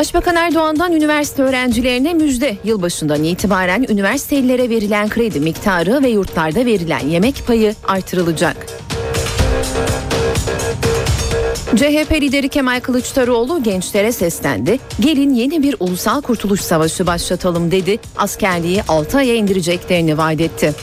[0.00, 2.56] Başbakan Erdoğan'dan üniversite öğrencilerine müjde.
[2.64, 8.56] Yılbaşından itibaren üniversitelilere verilen kredi miktarı ve yurtlarda verilen yemek payı artırılacak.
[11.76, 14.78] CHP lideri Kemal Kılıçdaroğlu gençlere seslendi.
[15.00, 17.98] Gelin yeni bir ulusal kurtuluş savaşı başlatalım dedi.
[18.16, 20.74] Askerliği 6 aya indireceklerini vaat etti.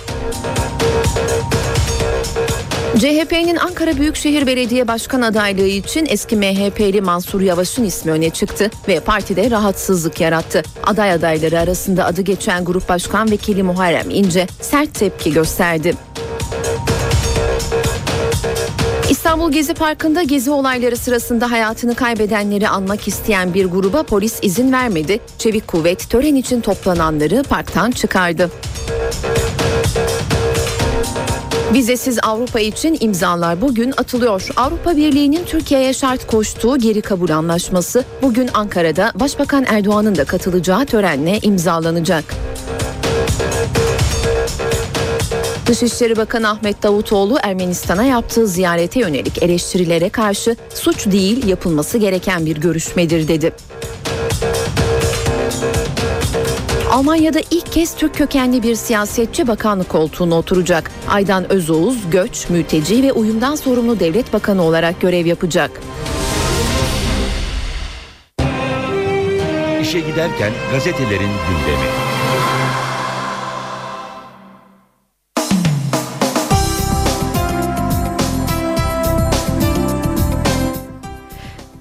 [3.00, 9.00] CHP'nin Ankara Büyükşehir Belediye Başkan adaylığı için eski MHP'li Mansur Yavaş'ın ismi öne çıktı ve
[9.00, 10.64] partide rahatsızlık yarattı.
[10.84, 15.94] Aday adayları arasında adı geçen Grup Başkan Vekili Muharrem İnce sert tepki gösterdi.
[19.10, 25.20] İstanbul Gezi Parkı'nda gezi olayları sırasında hayatını kaybedenleri anmak isteyen bir gruba polis izin vermedi.
[25.38, 28.52] Çevik kuvvet tören için toplananları parktan çıkardı.
[31.74, 34.48] Vizesiz Avrupa için imzalar bugün atılıyor.
[34.56, 41.40] Avrupa Birliği'nin Türkiye'ye şart koştuğu geri kabul anlaşması bugün Ankara'da Başbakan Erdoğan'ın da katılacağı törenle
[41.42, 42.24] imzalanacak.
[45.66, 52.58] Dışişleri Bakanı Ahmet Davutoğlu Ermenistan'a yaptığı ziyarete yönelik eleştirilere karşı suç değil yapılması gereken bir
[52.58, 53.54] görüşmedir dedi.
[56.92, 60.92] Almanya'da ilk kez Türk kökenli bir siyasetçi bakanlık koltuğuna oturacak.
[61.10, 65.82] Aydan Özoğuz, göç, mülteci ve uyumdan sorumlu devlet bakanı olarak görev yapacak.
[69.82, 72.07] İşe giderken gazetelerin gündemi.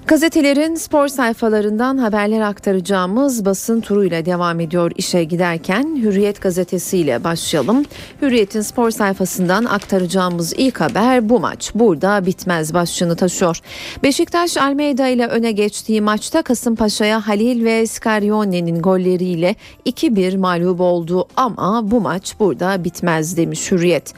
[0.07, 7.85] Gazetelerin spor sayfalarından haberler aktaracağımız basın turuyla devam ediyor işe giderken Hürriyet gazetesiyle başlayalım.
[8.21, 13.59] Hürriyet'in spor sayfasından aktaracağımız ilk haber bu maç burada bitmez başlığını taşıyor.
[14.03, 21.91] Beşiktaş Almeyda ile öne geçtiği maçta Kasımpaşa'ya Halil ve Scarione'nin golleriyle 2-1 mağlup oldu ama
[21.91, 24.13] bu maç burada bitmez demiş Hürriyet.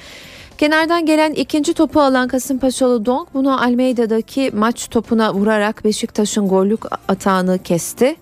[0.59, 7.59] Kenardan gelen ikinci topu alan Kasımpaşalı Dong bunu Almeida'daki maç topuna vurarak Beşiktaş'ın gollük atağını
[7.63, 8.15] kesti.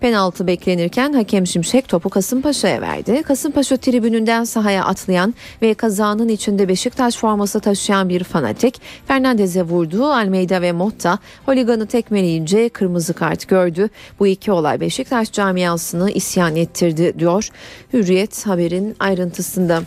[0.00, 3.22] Penaltı beklenirken hakem Şimşek topu Kasımpaşa'ya verdi.
[3.22, 10.04] Kasımpaşa tribününden sahaya atlayan ve kazanın içinde Beşiktaş forması taşıyan bir fanatik Fernandez'e vurdu.
[10.04, 13.88] Almeida ve Motta holiganı tekmeleyince kırmızı kart gördü.
[14.18, 17.48] Bu iki olay Beşiktaş camiasını isyan ettirdi diyor.
[17.92, 19.82] Hürriyet haberin ayrıntısında.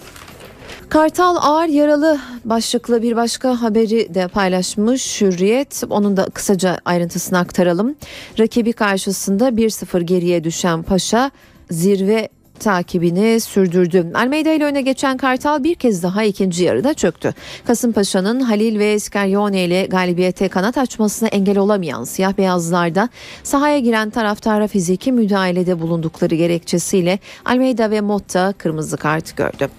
[0.90, 5.84] Kartal ağır yaralı başlıklı bir başka haberi de paylaşmış Hürriyet.
[5.90, 7.96] Onun da kısaca ayrıntısını aktaralım.
[8.40, 11.32] Rakibi karşısında 1-0 geriye düşen Paşa
[11.72, 14.12] zirve takibini sürdürdü.
[14.14, 17.34] Almeyda ile öne geçen Kartal bir kez daha ikinci yarıda çöktü.
[17.68, 23.10] Kasımpaşa'nın Halil ve Scaglione ile galibiyete kanat açmasına engel olamayan siyah beyazlarda
[23.44, 29.70] sahaya giren taraftara fiziki müdahalede bulundukları gerekçesiyle Almeyda ve Motta kırmızı kart gördü.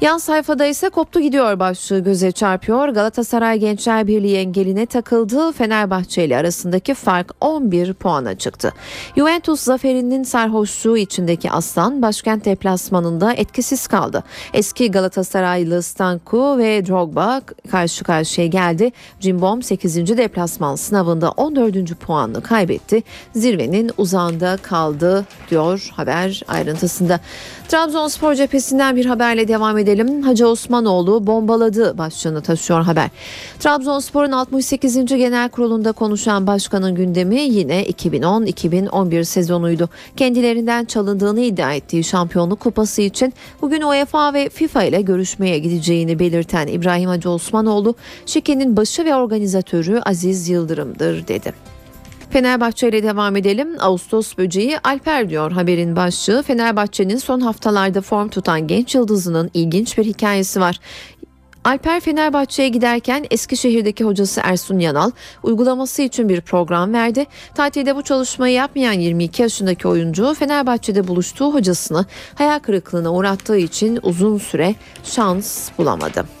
[0.00, 2.88] Yan sayfada ise koptu gidiyor başlığı göze çarpıyor.
[2.88, 5.52] Galatasaray Gençler Birliği engeline takıldı.
[5.52, 8.72] Fenerbahçe ile arasındaki fark 11 puana çıktı.
[9.16, 14.24] Juventus zaferinin sarhoşluğu içindeki aslan başkent deplasmanında etkisiz kaldı.
[14.54, 18.92] Eski Galatasaraylı Stanku ve Drogba karşı karşıya geldi.
[19.20, 20.16] Cimbom 8.
[20.16, 22.00] deplasman sınavında 14.
[22.00, 23.02] puanını kaybetti.
[23.34, 27.20] Zirvenin uzağında kaldı diyor haber ayrıntısında.
[27.68, 30.22] Trabzonspor cephesinden bir haberle devam edelim.
[30.22, 33.10] Hacı Osmanoğlu bombaladı başlığını taşıyor haber.
[33.58, 35.04] Trabzonspor'un 68.
[35.06, 39.88] Genel Kurulu'nda konuşan başkanın gündemi yine 2010-2011 sezonuydu.
[40.16, 46.66] Kendilerinden çalındığını iddia ettiği şampiyonluk kupası için bugün UEFA ve FIFA ile görüşmeye gideceğini belirten
[46.66, 47.94] İbrahim Hacı Osmanoğlu,
[48.26, 51.75] şikenin başı ve organizatörü Aziz Yıldırım'dır dedi.
[52.30, 53.68] Fenerbahçe ile devam edelim.
[53.80, 56.42] Ağustos böceği Alper diyor haberin başlığı.
[56.42, 60.80] Fenerbahçe'nin son haftalarda form tutan genç yıldızının ilginç bir hikayesi var.
[61.64, 65.10] Alper Fenerbahçe'ye giderken Eskişehir'deki hocası Ersun Yanal
[65.42, 67.26] uygulaması için bir program verdi.
[67.54, 74.38] Tatilde bu çalışmayı yapmayan 22 yaşındaki oyuncu Fenerbahçe'de buluştuğu hocasını hayal kırıklığına uğrattığı için uzun
[74.38, 76.35] süre şans bulamadı.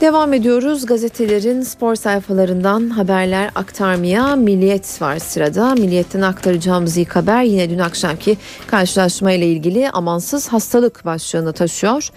[0.00, 5.74] Devam ediyoruz gazetelerin spor sayfalarından haberler aktarmaya Milliyet var sırada.
[5.74, 12.10] Milliyet'ten aktaracağımız ilk haber yine dün akşamki karşılaşma ile ilgili amansız hastalık başlığını taşıyor.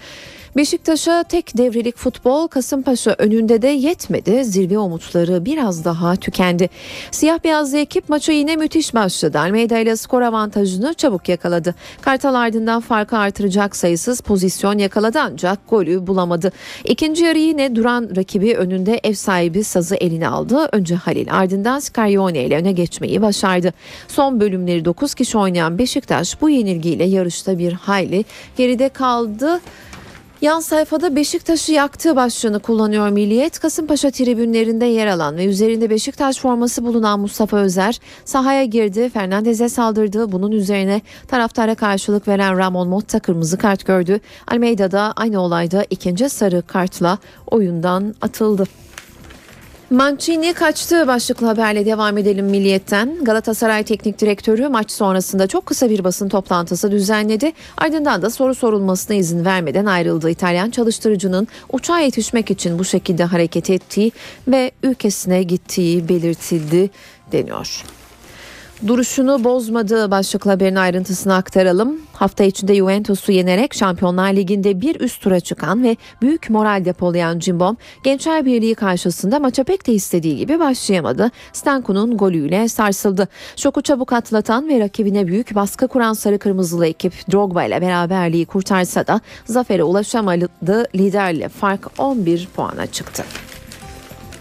[0.56, 4.44] Beşiktaş'a tek devrelik futbol Kasımpaşa önünde de yetmedi.
[4.44, 6.70] Zirve umutları biraz daha tükendi.
[7.10, 9.38] Siyah beyazlı ekip maça yine müthiş başladı.
[9.38, 11.74] Almeyda ile skor avantajını çabuk yakaladı.
[12.00, 16.52] Kartal ardından farkı artıracak sayısız pozisyon yakaladı ancak golü bulamadı.
[16.84, 20.68] İkinci yarı yine duran rakibi önünde ev sahibi sazı eline aldı.
[20.72, 23.72] Önce Halil ardından Scaglione ile öne geçmeyi başardı.
[24.08, 28.24] Son bölümleri 9 kişi oynayan Beşiktaş bu yenilgiyle yarışta bir hayli
[28.56, 29.60] geride kaldı.
[30.42, 33.58] Yan sayfada Beşiktaş'ı yaktığı başlığını kullanıyor Milliyet.
[33.58, 39.08] Kasımpaşa tribünlerinde yer alan ve üzerinde Beşiktaş forması bulunan Mustafa Özer sahaya girdi.
[39.08, 40.32] Fernandez'e saldırdı.
[40.32, 44.20] Bunun üzerine taraftara karşılık veren Ramon Motta kırmızı kart gördü.
[44.48, 48.64] Almeida da aynı olayda ikinci sarı kartla oyundan atıldı.
[49.92, 53.24] Mancini kaçtı başlıklı haberle devam edelim Milliyet'ten.
[53.24, 57.52] Galatasaray Teknik Direktörü maç sonrasında çok kısa bir basın toplantısı düzenledi.
[57.76, 60.30] Ardından da soru sorulmasına izin vermeden ayrıldı.
[60.30, 64.12] İtalyan çalıştırıcının uçağa yetişmek için bu şekilde hareket ettiği
[64.48, 66.90] ve ülkesine gittiği belirtildi
[67.32, 67.84] deniyor
[68.86, 72.00] duruşunu bozmadığı başlıklı haberin ayrıntısını aktaralım.
[72.12, 77.76] Hafta içinde Juventus'u yenerek Şampiyonlar Ligi'nde bir üst tura çıkan ve büyük moral depolayan Cimbom,
[78.04, 81.30] Gençler Birliği karşısında maça pek de istediği gibi başlayamadı.
[81.52, 83.28] Stanku'nun golüyle sarsıldı.
[83.56, 89.06] Şoku çabuk atlatan ve rakibine büyük baskı kuran sarı kırmızılı ekip Drogba ile beraberliği kurtarsa
[89.06, 90.86] da zafere ulaşamadı.
[90.94, 93.24] Liderle fark 11 puana çıktı.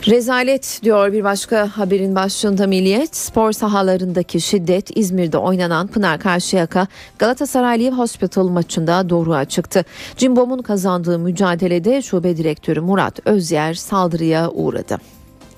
[0.08, 3.16] Rezalet diyor bir başka haberin başlığında Milliyet.
[3.16, 6.88] Spor sahalarındaki şiddet İzmir'de oynanan Pınar Karşıyaka
[7.20, 9.86] Galatasaray Live Hospital maçında doğruğa çıktı.
[10.18, 14.98] Cimbom'un kazandığı mücadelede şube direktörü Murat Özyer saldırıya uğradı.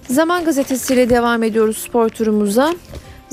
[0.09, 2.73] Zaman gazetesiyle devam ediyoruz spor turumuza.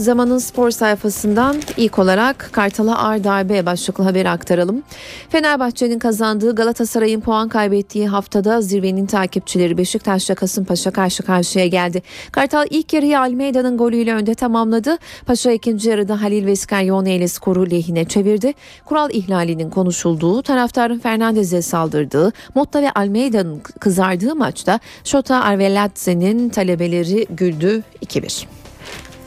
[0.01, 4.83] Zamanın spor sayfasından ilk olarak Kartal'a ağır darbe başlıklı haberi aktaralım.
[5.29, 12.03] Fenerbahçe'nin kazandığı Galatasaray'ın puan kaybettiği haftada zirvenin takipçileri Beşiktaş'la Kasımpaşa karşı karşıya geldi.
[12.33, 14.99] Kartal ilk yarıyı Almeida'nın golüyle önde tamamladı.
[15.27, 18.55] Paşa ikinci yarıda Halil ve Scaglione ile skoru lehine çevirdi.
[18.85, 27.83] Kural ihlalinin konuşulduğu, taraftarın Fernandez'e saldırdığı, Motta ve Almeida'nın kızardığı maçta Şota Arveladze'nin talebeleri güldü
[28.07, 28.60] 2-1.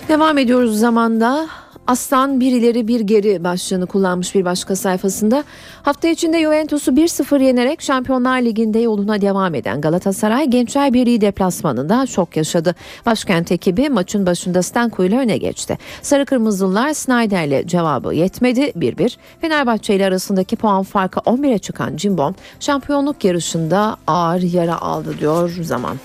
[0.08, 1.48] Devam ediyoruz zamanda.
[1.88, 5.44] Aslan bir ileri bir geri başlığını kullanmış bir başka sayfasında.
[5.84, 12.38] Hafta içinde Juventus'u 1-0 yenerek Şampiyonlar Ligi'nde yoluna devam eden Galatasaray Gençler Birliği deplasmanında şok
[12.38, 12.76] yaşadı.
[13.06, 15.78] Başkent ekibi maçın başında Stanko ile öne geçti.
[16.02, 19.18] Sarı Kırmızılılar Snyder'le cevabı yetmedi 1-1.
[19.42, 25.98] Fenerbahçe ile arasındaki puan farkı 11'e çıkan Cimbom şampiyonluk yarışında ağır yara aldı diyor zaman.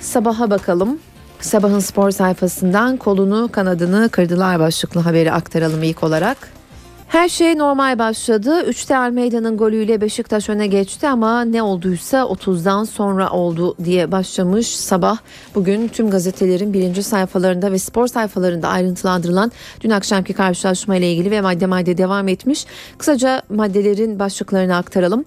[0.00, 0.98] Sabaha bakalım.
[1.40, 6.36] Sabahın spor sayfasından kolunu kanadını kırdılar başlıklı haberi aktaralım ilk olarak.
[7.08, 8.62] Her şey normal başladı.
[8.62, 15.18] Üçte Almeida'nın golüyle Beşiktaş öne geçti ama ne olduysa 30'dan sonra oldu diye başlamış sabah.
[15.54, 21.40] Bugün tüm gazetelerin birinci sayfalarında ve spor sayfalarında ayrıntılandırılan dün akşamki karşılaşma ile ilgili ve
[21.40, 22.66] madde madde devam etmiş.
[22.98, 25.24] Kısaca maddelerin başlıklarını aktaralım.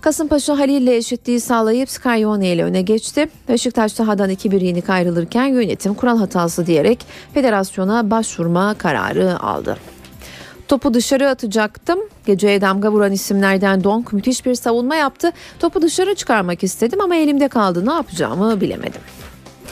[0.00, 3.28] Kasımpaşa Halil ile eşitliği sağlayıp Scaglione ile öne geçti.
[3.48, 9.76] Beşiktaş sahadan 2-1 yenik ayrılırken yönetim kural hatası diyerek federasyona başvurma kararı aldı.
[10.70, 11.98] Topu dışarı atacaktım.
[12.26, 15.32] Geceye damga vuran isimlerden Donk müthiş bir savunma yaptı.
[15.58, 17.86] Topu dışarı çıkarmak istedim ama elimde kaldı.
[17.86, 19.00] Ne yapacağımı bilemedim.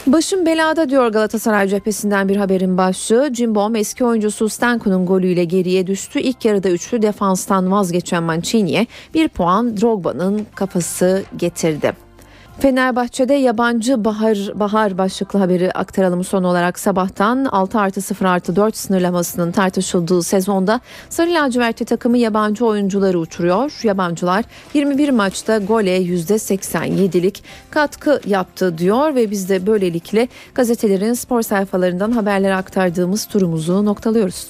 [0.07, 3.33] Başım belada diyor Galatasaray cephesinden bir haberin başlığı.
[3.33, 6.21] Cimbom eski oyuncusu Stanko'nun golüyle geriye düştü.
[6.21, 12.08] İlk yarıda üçlü defanstan vazgeçen Mancini'ye bir puan Drogba'nın kafası getirdi.
[12.61, 18.77] Fenerbahçe'de yabancı bahar, bahar başlıklı haberi aktaralım son olarak sabahtan 6 artı 0 artı 4
[18.77, 23.81] sınırlamasının tartışıldığı sezonda Sarı lacivertli takımı yabancı oyuncuları uçuruyor.
[23.83, 24.45] Yabancılar
[24.75, 32.51] 21 maçta gole %87'lik katkı yaptı diyor ve biz de böylelikle gazetelerin spor sayfalarından haberler
[32.51, 34.47] aktardığımız turumuzu noktalıyoruz.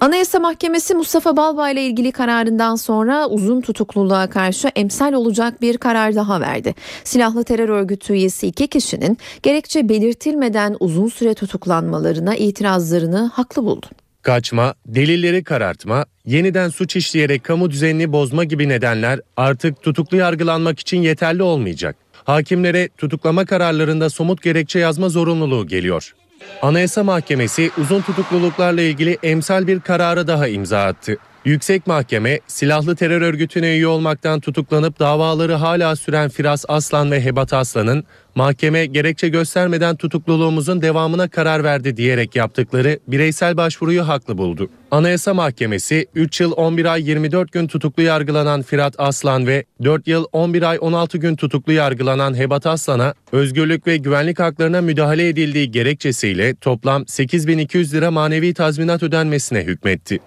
[0.00, 6.14] Anayasa Mahkemesi Mustafa Balbay ile ilgili kararından sonra uzun tutukluluğa karşı emsal olacak bir karar
[6.14, 6.74] daha verdi.
[7.04, 13.86] Silahlı terör örgütü üyesi iki kişinin gerekçe belirtilmeden uzun süre tutuklanmalarına itirazlarını haklı buldu.
[14.22, 21.02] Kaçma, delilleri karartma, yeniden suç işleyerek kamu düzenini bozma gibi nedenler artık tutuklu yargılanmak için
[21.02, 21.96] yeterli olmayacak.
[22.24, 26.14] Hakimlere tutuklama kararlarında somut gerekçe yazma zorunluluğu geliyor.
[26.62, 31.16] Anayasa Mahkemesi uzun tutukluluklarla ilgili emsal bir kararı daha imza attı.
[31.44, 37.52] Yüksek Mahkeme, silahlı terör örgütüne üye olmaktan tutuklanıp davaları hala süren Firas Aslan ve Hebat
[37.52, 44.70] Aslan'ın mahkeme gerekçe göstermeden tutukluluğumuzun devamına karar verdi diyerek yaptıkları bireysel başvuruyu haklı buldu.
[44.90, 50.24] Anayasa Mahkemesi 3 yıl 11 ay 24 gün tutuklu yargılanan Firat Aslan ve 4 yıl
[50.32, 56.54] 11 ay 16 gün tutuklu yargılanan Hebat Aslan'a özgürlük ve güvenlik haklarına müdahale edildiği gerekçesiyle
[56.54, 60.18] toplam 8200 lira manevi tazminat ödenmesine hükmetti.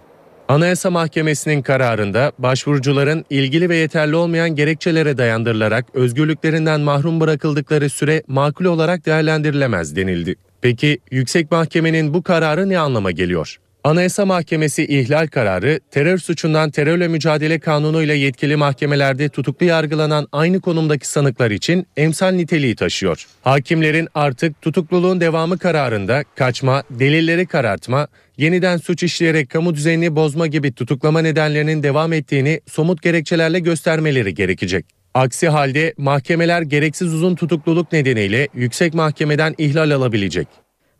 [0.51, 8.65] Anayasa Mahkemesi'nin kararında başvurucuların ilgili ve yeterli olmayan gerekçelere dayandırılarak özgürlüklerinden mahrum bırakıldıkları süre makul
[8.65, 10.35] olarak değerlendirilemez denildi.
[10.61, 13.57] Peki Yüksek Mahkemenin bu kararı ne anlama geliyor?
[13.83, 21.07] Anayasa Mahkemesi ihlal kararı, terör suçundan terörle mücadele kanunuyla yetkili mahkemelerde tutuklu yargılanan aynı konumdaki
[21.07, 23.27] sanıklar için emsal niteliği taşıyor.
[23.41, 28.07] Hakimlerin artık tutukluluğun devamı kararında kaçma, delilleri karartma,
[28.41, 34.85] yeniden suç işleyerek kamu düzenini bozma gibi tutuklama nedenlerinin devam ettiğini somut gerekçelerle göstermeleri gerekecek.
[35.13, 40.47] Aksi halde mahkemeler gereksiz uzun tutukluluk nedeniyle yüksek mahkemeden ihlal alabilecek.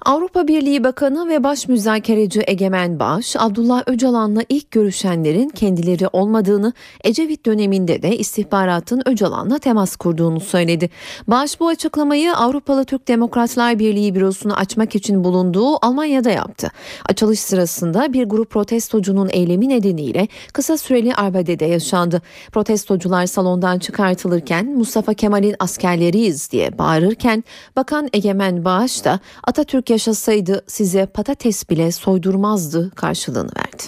[0.05, 7.45] Avrupa Birliği Bakanı ve Baş Müzakereci Egemen Bağış, Abdullah Öcalan'la ilk görüşenlerin kendileri olmadığını, Ecevit
[7.45, 10.89] döneminde de istihbaratın Öcalan'la temas kurduğunu söyledi.
[11.27, 16.71] Bağış bu açıklamayı Avrupalı Türk Demokratlar Birliği bürosunu açmak için bulunduğu Almanya'da yaptı.
[17.09, 22.21] Açılış sırasında bir grup protestocunun eylemi nedeniyle kısa süreli arbedede yaşandı.
[22.51, 27.43] Protestocular salondan çıkartılırken Mustafa Kemal'in askerleriyiz diye bağırırken
[27.75, 33.83] Bakan Egemen Bağış da Atatürk yaşasaydı size patates bile soydurmazdı karşılığını verdi.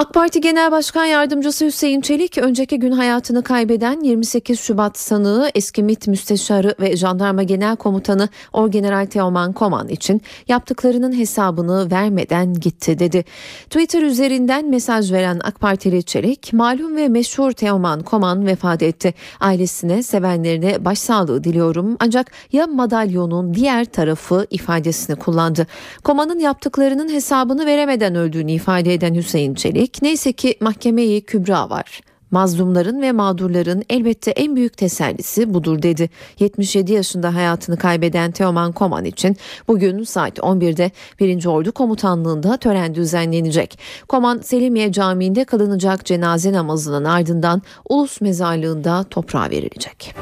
[0.00, 5.82] AK Parti Genel Başkan Yardımcısı Hüseyin Çelik, önceki gün hayatını kaybeden 28 Şubat sanığı eski
[5.82, 13.24] MİT Müsteşarı ve Jandarma Genel Komutanı Orgeneral Teoman Koman için yaptıklarının hesabını vermeden gitti dedi.
[13.64, 19.14] Twitter üzerinden mesaj veren AK Partili Çelik, malum ve meşhur Teoman Koman vefat etti.
[19.40, 25.66] Ailesine, sevenlerine başsağlığı diliyorum ancak ya madalyonun diğer tarafı ifadesini kullandı.
[26.04, 32.00] Koman'ın yaptıklarının hesabını veremeden öldüğünü ifade eden Hüseyin Çelik, neyse ki mahkemeyi kübra var.
[32.30, 36.10] Mazlumların ve mağdurların elbette en büyük tesellisi budur dedi.
[36.38, 39.36] 77 yaşında hayatını kaybeden Teoman Koman için
[39.68, 41.46] bugün saat 11'de 1.
[41.46, 43.78] Ordu Komutanlığı'nda tören düzenlenecek.
[44.08, 50.14] Koman Selimiye Camii'nde kılınacak cenaze namazının ardından Ulus Mezarlığı'nda toprağa verilecek.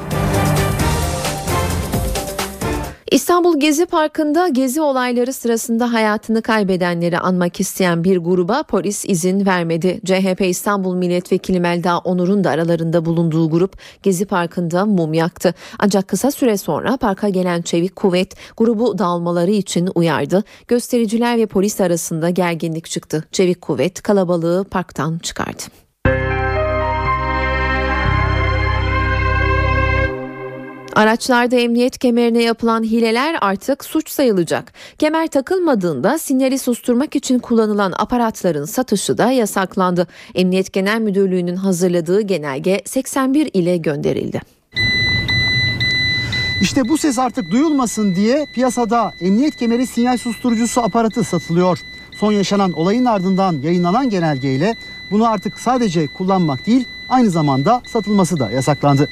[3.11, 10.01] İstanbul Gezi Parkı'nda gezi olayları sırasında hayatını kaybedenleri anmak isteyen bir gruba polis izin vermedi.
[10.05, 15.53] CHP İstanbul Milletvekili Melda Onur'un da aralarında bulunduğu grup Gezi Parkı'nda mum yaktı.
[15.79, 20.43] Ancak kısa süre sonra parka gelen Çevik Kuvvet grubu dağılmaları için uyardı.
[20.67, 23.23] Göstericiler ve polis arasında gerginlik çıktı.
[23.31, 25.63] Çevik Kuvvet kalabalığı parktan çıkardı.
[30.95, 34.73] Araçlarda emniyet kemerine yapılan hileler artık suç sayılacak.
[34.97, 40.07] Kemer takılmadığında sinyali susturmak için kullanılan aparatların satışı da yasaklandı.
[40.35, 44.41] Emniyet Genel Müdürlüğü'nün hazırladığı genelge 81 ile gönderildi.
[46.61, 51.79] İşte bu ses artık duyulmasın diye piyasada emniyet kemeri sinyal susturucusu aparatı satılıyor.
[52.19, 54.75] Son yaşanan olayın ardından yayınlanan genelgeyle
[55.11, 59.09] bunu artık sadece kullanmak değil aynı zamanda satılması da yasaklandı.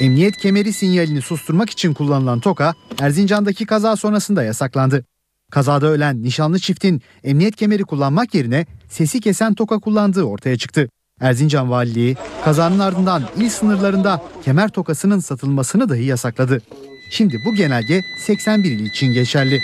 [0.00, 5.04] Emniyet kemeri sinyalini susturmak için kullanılan toka Erzincan'daki kaza sonrasında yasaklandı.
[5.50, 10.88] Kazada ölen nişanlı çiftin emniyet kemeri kullanmak yerine sesi kesen toka kullandığı ortaya çıktı.
[11.20, 16.62] Erzincan Valiliği kazanın ardından il sınırlarında kemer tokasının satılmasını dahi yasakladı.
[17.10, 19.62] Şimdi bu genelge 81 il için geçerli.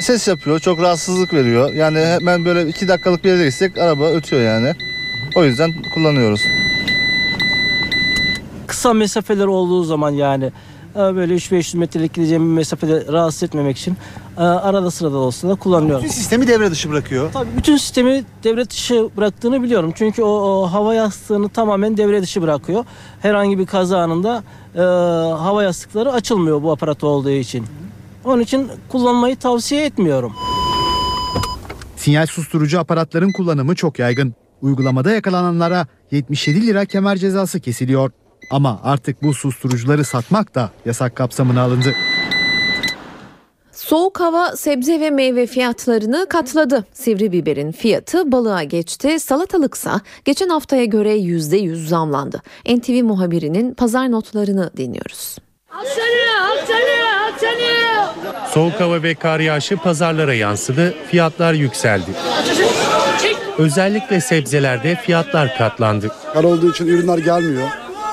[0.00, 1.72] Ses yapıyor, çok rahatsızlık veriyor.
[1.74, 4.74] Yani hemen böyle iki dakikalık bir yere gitsek araba ötüyor yani.
[5.34, 6.40] O yüzden kullanıyoruz.
[8.70, 10.44] Kısa mesafeler olduğu zaman yani
[10.94, 13.96] e, böyle 3-500 metrelik gideceğim bir mesafede rahatsız etmemek için
[14.38, 16.04] e, arada sırada olsa da kullanıyorum.
[16.04, 17.32] Bütün sistemi devre dışı bırakıyor.
[17.32, 19.92] Tabii bütün sistemi devre dışı bıraktığını biliyorum.
[19.94, 22.84] Çünkü o, o hava yastığını tamamen devre dışı bırakıyor.
[23.20, 24.42] Herhangi bir kaza anında
[24.74, 24.80] e,
[25.42, 27.66] hava yastıkları açılmıyor bu aparat olduğu için.
[28.24, 30.32] Onun için kullanmayı tavsiye etmiyorum.
[31.96, 34.34] Sinyal susturucu aparatların kullanımı çok yaygın.
[34.62, 38.10] Uygulamada yakalananlara 77 lira kemer cezası kesiliyor.
[38.50, 41.94] Ama artık bu susturucuları satmak da yasak kapsamına alındı.
[43.72, 46.84] Soğuk hava sebze ve meyve fiyatlarını katladı.
[46.92, 49.20] Sivri biberin fiyatı balığa geçti.
[49.20, 52.42] Salatalıksa geçen haftaya göre %100 zamlandı.
[52.66, 55.36] NTV muhabirinin pazar notlarını dinliyoruz.
[58.50, 62.10] Soğuk hava ve kar yağışı pazarlara yansıdı, fiyatlar yükseldi.
[63.58, 66.10] Özellikle sebzelerde fiyatlar katlandı.
[66.32, 67.68] Kar olduğu için ürünler gelmiyor.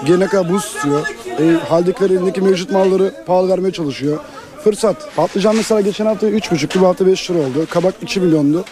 [0.05, 1.07] Gelene kadar buz tutuyor.
[1.39, 4.19] E, haldekiler elindeki mevcut malları pahalı vermeye çalışıyor.
[4.63, 5.15] Fırsat.
[5.15, 7.65] Patlıcan mesela geçen hafta 3,5'tu bu hafta 5 lira oldu.
[7.69, 8.65] Kabak 2 milyondu.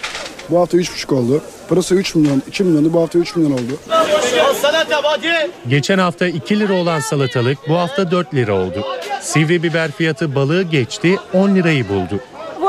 [0.50, 1.42] Bu hafta 3,5 oldu.
[1.70, 2.94] Pırasa 3 milyon, 2 milyondu.
[2.94, 3.80] Bu hafta 3 milyon oldu.
[5.68, 8.84] Geçen hafta 2 lira olan salatalık bu hafta 4 lira oldu.
[9.22, 12.20] Sivri biber fiyatı balığı geçti 10 lirayı buldu.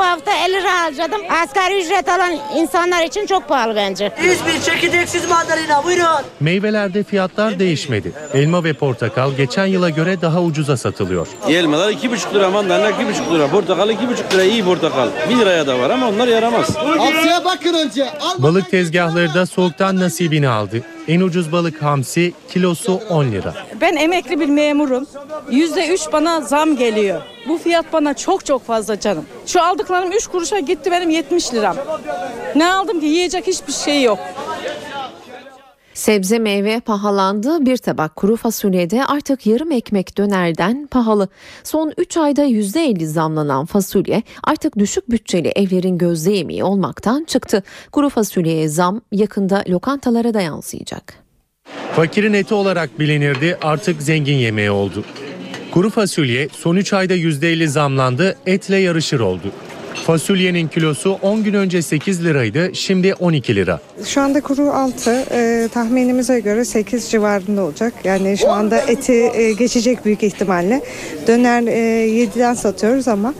[0.07, 1.21] Hafta 50 lira harcadım.
[1.43, 4.11] Asgari ücret alan insanlar için çok pahalı bence.
[4.23, 6.05] İzmir çekirdeksiz mandalina buyurun.
[6.39, 8.11] Meyvelerde fiyatlar değişmedi.
[8.33, 11.27] Elma ve portakal geçen yıla göre daha ucuza satılıyor.
[11.49, 15.07] Elmalar 2,5 lira, mandalina 2,5 lira, portakal 2,5 lira iyi portakal.
[15.29, 16.75] 1 liraya da var ama onlar yaramaz.
[16.75, 18.05] Hamsiye bakın önce.
[18.21, 18.43] Al.
[18.43, 20.81] Balık tezgahları da soğuktan nasibini aldı.
[21.07, 23.53] En ucuz balık hamsi kilosu 10 lira.
[23.81, 25.07] Ben emekli bir memurum.
[25.51, 27.21] Yüzde üç bana zam geliyor.
[27.47, 29.25] Bu fiyat bana çok çok fazla canım.
[29.45, 31.77] Şu aldıklarım 3 kuruşa gitti benim 70 liram.
[32.55, 34.19] Ne aldım ki yiyecek hiçbir şey yok.
[35.93, 37.65] Sebze meyve pahalandı.
[37.65, 41.27] Bir tabak kuru fasulyede artık yarım ekmek dönerden pahalı.
[41.63, 47.63] Son 3 ayda %50 zamlanan fasulye artık düşük bütçeli evlerin gözde yemeği olmaktan çıktı.
[47.91, 51.13] Kuru fasulyeye zam yakında lokantalara da yansıyacak.
[51.95, 55.03] Fakirin eti olarak bilinirdi artık zengin yemeği oldu.
[55.77, 59.51] Kuru fasulye son 3 ayda %50 zamlandı etle yarışır oldu.
[60.05, 63.79] Fasulyenin kilosu 10 gün önce 8 liraydı şimdi 12 lira.
[64.05, 67.93] Şu anda kuru 6 e, tahminimize göre 8 civarında olacak.
[68.03, 70.81] Yani şu anda eti e, geçecek büyük ihtimalle.
[71.27, 73.33] Döner e, 7'den satıyoruz ama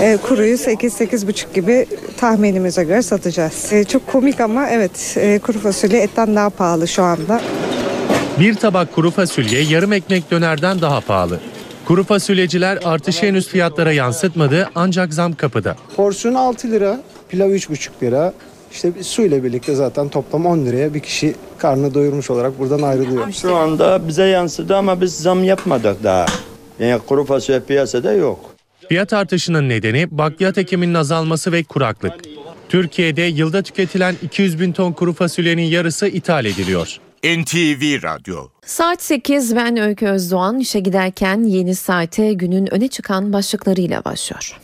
[0.00, 3.72] E, kuruyu 8-8,5 gibi tahminimize göre satacağız.
[3.72, 7.40] E, çok komik ama evet e, kuru fasulye etten daha pahalı şu anda.
[8.40, 11.40] Bir tabak kuru fasulye yarım ekmek dönerden daha pahalı.
[11.86, 15.76] Kuru fasulyeciler artışı henüz fiyatlara yansıtmadı ancak zam kapıda.
[15.96, 18.32] Porsiyon 6 lira, pilav 3,5 lira.
[18.72, 23.32] İşte su ile birlikte zaten toplam 10 liraya bir kişi karnını doyurmuş olarak buradan ayrılıyor.
[23.32, 26.26] Şu anda bize yansıdı ama biz zam yapmadık daha.
[26.78, 28.40] Yani kuru fasulye piyasada yok.
[28.88, 32.12] Fiyat artışının nedeni bakliyat ekiminin azalması ve kuraklık.
[32.68, 36.98] Türkiye'de yılda tüketilen 200 bin ton kuru fasulyenin yarısı ithal ediliyor.
[37.26, 44.04] NTV Radyo Saat 8 ben Öykü Özdoğan işe giderken yeni saate günün öne çıkan başlıklarıyla
[44.04, 44.60] başlıyor.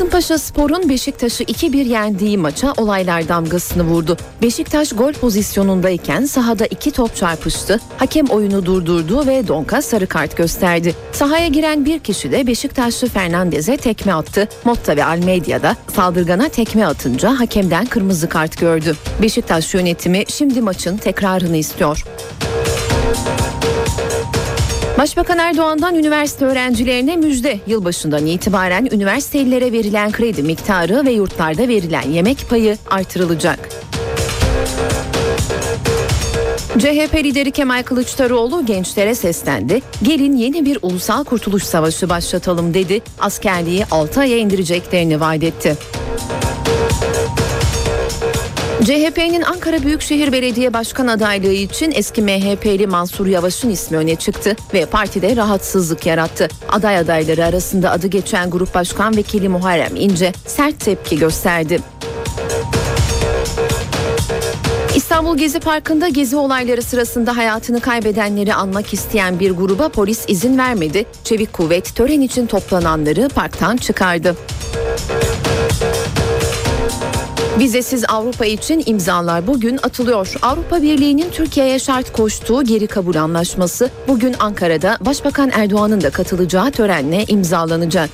[0.00, 4.16] Kasımpaşa Spor'un Beşiktaş'ı 2-1 yendiği maça olaylar damgasını vurdu.
[4.42, 7.80] Beşiktaş gol pozisyonundayken sahada iki top çarpıştı.
[7.98, 10.94] Hakem oyunu durdurdu ve Donka sarı kart gösterdi.
[11.12, 14.48] Sahaya giren bir kişi de Beşiktaşlı Fernandez'e tekme attı.
[14.64, 18.96] Motta ve Almeida da saldırgana tekme atınca hakemden kırmızı kart gördü.
[19.22, 22.04] Beşiktaş yönetimi şimdi maçın tekrarını istiyor.
[25.00, 27.60] Başbakan Erdoğan'dan üniversite öğrencilerine müjde.
[27.66, 33.68] Yılbaşından itibaren üniversitelilere verilen kredi miktarı ve yurtlarda verilen yemek payı artırılacak.
[36.78, 39.82] CHP lideri Kemal Kılıçdaroğlu gençlere seslendi.
[40.02, 43.02] Gelin yeni bir ulusal kurtuluş savaşı başlatalım dedi.
[43.18, 45.76] Askerliği 6 aya indireceklerini vaat etti.
[48.84, 54.86] CHP'nin Ankara Büyükşehir Belediye Başkan adaylığı için eski MHP'li Mansur Yavaş'ın ismi öne çıktı ve
[54.86, 56.48] partide rahatsızlık yarattı.
[56.68, 61.80] Aday adayları arasında adı geçen Grup Başkan Vekili Muharrem İnce sert tepki gösterdi.
[64.94, 71.06] İstanbul Gezi Parkı'nda gezi olayları sırasında hayatını kaybedenleri anmak isteyen bir gruba polis izin vermedi.
[71.24, 74.36] Çevik kuvvet tören için toplananları parktan çıkardı.
[77.60, 80.34] Vizesiz Avrupa için imzalar bugün atılıyor.
[80.42, 87.24] Avrupa Birliği'nin Türkiye'ye şart koştuğu geri kabul anlaşması bugün Ankara'da Başbakan Erdoğan'ın da katılacağı törenle
[87.28, 88.10] imzalanacak.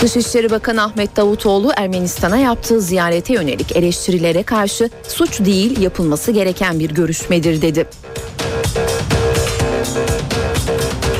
[0.00, 6.90] Dışişleri Bakanı Ahmet Davutoğlu Ermenistan'a yaptığı ziyarete yönelik eleştirilere karşı suç değil yapılması gereken bir
[6.90, 7.86] görüşmedir dedi.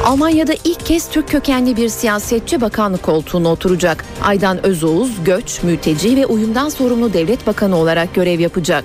[0.09, 4.05] Almanya'da ilk kez Türk kökenli bir siyasetçi bakanlık koltuğuna oturacak.
[4.23, 8.85] Aydan Özoğuz, göç, mülteci ve uyumdan sorumlu devlet bakanı olarak görev yapacak.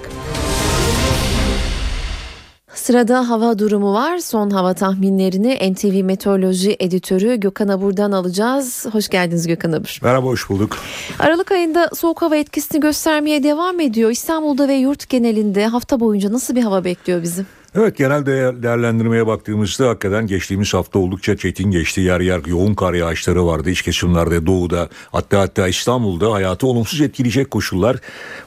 [2.73, 4.17] Sırada hava durumu var.
[4.17, 8.85] Son hava tahminlerini NTV Meteoroloji Editörü Gökhan Abur'dan alacağız.
[8.91, 9.99] Hoş geldiniz Gökhan Abur.
[10.03, 10.77] Merhaba, hoş bulduk.
[11.19, 14.11] Aralık ayında soğuk hava etkisini göstermeye devam ediyor.
[14.11, 17.47] İstanbul'da ve yurt genelinde hafta boyunca nasıl bir hava bekliyor bizim?
[17.75, 22.01] Evet genel değer, değerlendirmeye baktığımızda hakikaten geçtiğimiz hafta oldukça çetin geçti.
[22.01, 27.51] Yer yer yoğun kar yağışları vardı iç kesimlerde doğuda hatta hatta İstanbul'da hayatı olumsuz etkileyecek
[27.51, 27.97] koşullar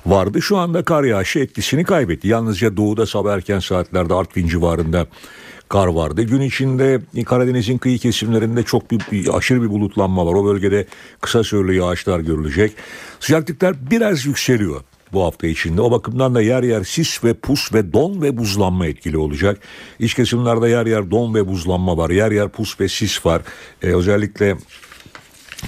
[0.07, 0.43] vardı.
[0.43, 2.29] Şu anda kar yağışı etkisini kaybetti.
[2.29, 5.07] Yalnızca doğuda sabah erken saatlerde Artvin civarında
[5.69, 6.23] kar vardı.
[6.23, 10.35] Gün içinde Karadeniz'in kıyı kesimlerinde çok bir, bir aşırı bir bulutlanma var.
[10.35, 10.87] O bölgede
[11.21, 12.73] kısa süreli yağışlar görülecek.
[13.21, 14.81] Sıcaklıklar biraz yükseliyor
[15.13, 15.81] bu hafta içinde.
[15.81, 19.59] O bakımdan da yer yer sis ve pus ve don ve buzlanma etkili olacak.
[19.99, 22.11] İç kesimlerde yer yer don ve buzlanma var.
[22.11, 23.43] Yer yer pus ve sis var.
[23.83, 24.57] Ee, özellikle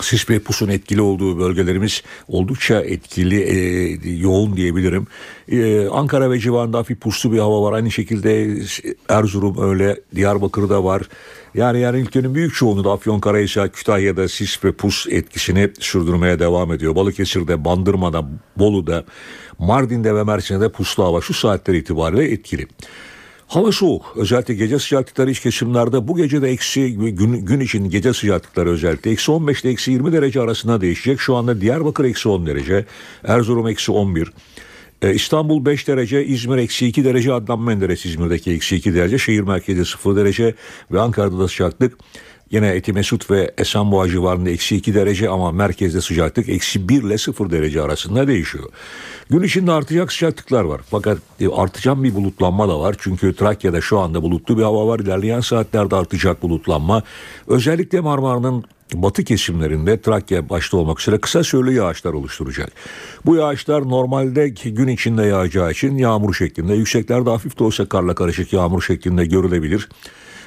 [0.01, 5.07] sis ve pusun etkili olduğu bölgelerimiz oldukça etkili, e, yoğun diyebilirim.
[5.49, 7.73] E, Ankara ve civarında hafif puslu bir hava var.
[7.73, 8.59] Aynı şekilde
[9.09, 11.03] Erzurum öyle, Diyarbakır'da var.
[11.55, 16.95] Yani yani ülkenin büyük çoğunluğu da Afyonkarahisar, Kütahya'da sis ve pus etkisini sürdürmeye devam ediyor.
[16.95, 19.05] Balıkesir'de, Bandırma'da, Bolu'da,
[19.59, 22.67] Mardin'de ve Mersin'de de puslu hava şu saatler itibariyle etkili.
[23.49, 24.13] Hava soğuk.
[24.17, 29.11] Özellikle gece sıcaklıkları iç kesimlerde bu gece de eksi gün, gün için gece sıcaklıkları özellikle
[29.11, 31.21] eksi 15 ile eksi 20 derece arasında değişecek.
[31.21, 32.85] Şu anda Diyarbakır eksi 10 derece,
[33.25, 34.33] Erzurum eksi 11,
[35.03, 39.41] ee, İstanbul 5 derece, İzmir eksi 2 derece, Adnan Menderes İzmir'deki eksi 2 derece, şehir
[39.41, 40.55] merkezi 0 derece
[40.93, 41.99] ve Ankara'da da sıcaklık
[42.51, 47.51] Yine Etimesut ve Esenboğa civarında eksi 2 derece ama merkezde sıcaklık eksi 1 ile 0
[47.51, 48.65] derece arasında değişiyor.
[49.31, 50.81] Gün içinde artacak sıcaklıklar var.
[50.91, 52.97] Fakat e, artacak bir bulutlanma da var.
[52.99, 55.01] Çünkü Trakya'da şu anda bulutlu bir hava var.
[55.01, 57.03] İlerleyen saatlerde artacak bulutlanma.
[57.47, 58.65] Özellikle Marmara'nın
[58.95, 62.73] batı kesimlerinde Trakya başta olmak üzere kısa süreli yağışlar oluşturacak.
[63.27, 68.53] Bu yağışlar normalde gün içinde yağacağı için yağmur şeklinde, yükseklerde hafif de olsa karla karışık
[68.53, 69.89] yağmur şeklinde görülebilir.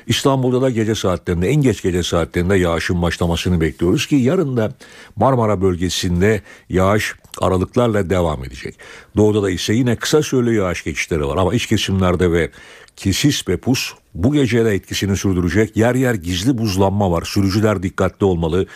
[0.07, 4.73] İstanbul'da da gece saatlerinde en geç gece saatlerinde yağışın başlamasını bekliyoruz ki yarın da
[5.15, 8.75] Marmara bölgesinde yağış aralıklarla devam edecek.
[9.17, 12.51] Doğuda da ise yine kısa süreli yağış geçişleri var ama iç kesimlerde ve
[12.95, 15.77] kesis ve pus bu gece de etkisini sürdürecek.
[15.77, 17.23] Yer yer gizli buzlanma var.
[17.25, 18.67] Sürücüler dikkatli olmalı.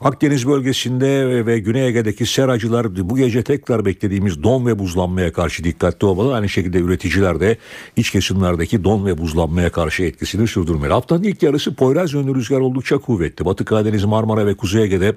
[0.00, 6.06] Akdeniz bölgesinde ve Güney Ege'deki seracılar bu gece tekrar beklediğimiz don ve buzlanmaya karşı dikkatli
[6.06, 6.34] olmalı.
[6.34, 7.56] Aynı şekilde üreticiler de
[7.96, 10.92] iç kesimlerdeki don ve buzlanmaya karşı etkisini sürdürmeli.
[10.92, 13.44] Haftanın ilk yarısı Poyraz yönlü rüzgar oldukça kuvvetli.
[13.44, 15.14] Batı Karadeniz, Marmara ve Kuzey Ege'de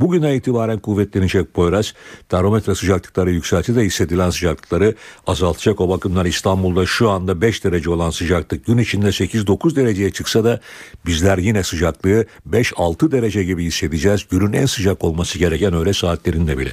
[0.00, 1.94] bugüne itibaren kuvvetlenecek Poyraz.
[2.28, 4.94] Termometre sıcaklıkları yükselti de hissedilen sıcaklıkları
[5.26, 5.80] azaltacak.
[5.80, 10.60] O bakımdan İstanbul'da şu anda 5 derece olan sıcaklık gün içinde 8-9 dereceye çıksa da
[11.06, 14.15] bizler yine sıcaklığı 5-6 derece gibi hissedeceğiz.
[14.24, 16.72] Günün en sıcak olması gereken öğle saatlerinde bile.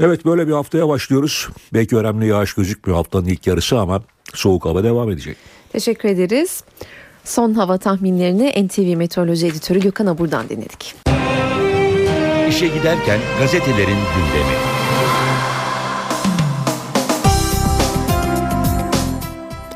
[0.00, 1.48] Evet böyle bir haftaya başlıyoruz.
[1.74, 4.02] Belki önemli yağış gözükmüyor haftanın ilk yarısı ama
[4.34, 5.36] soğuk hava devam edecek.
[5.72, 6.64] Teşekkür ederiz.
[7.24, 10.94] Son hava tahminlerini NTV Meteoroloji Editörü Gökhan Abur'dan dinledik.
[12.48, 14.71] İşe giderken gazetelerin gündemi.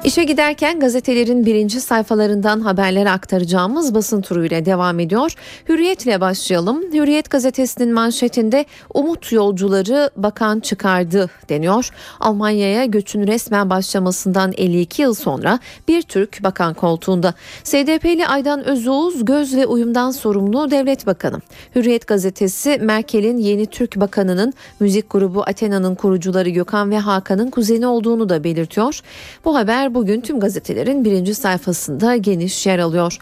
[0.06, 5.32] İşe giderken gazetelerin birinci sayfalarından haberler aktaracağımız basın turuyla devam ediyor.
[5.68, 6.82] Hürriyetle başlayalım.
[6.92, 11.90] Hürriyet gazetesinin manşetinde umut yolcuları bakan çıkardı deniyor.
[12.20, 17.34] Almanya'ya göçün resmen başlamasından 52 yıl sonra bir Türk bakan koltuğunda.
[17.64, 21.40] SDP'li Aydan Özoğuz göz ve uyumdan sorumlu devlet bakanı.
[21.74, 28.28] Hürriyet gazetesi Merkel'in yeni Türk bakanının müzik grubu Athena'nın kurucuları Gökhan ve Hakan'ın kuzeni olduğunu
[28.28, 29.00] da belirtiyor.
[29.44, 33.18] Bu haber bugün tüm gazetelerin birinci sayfasında geniş yer alıyor.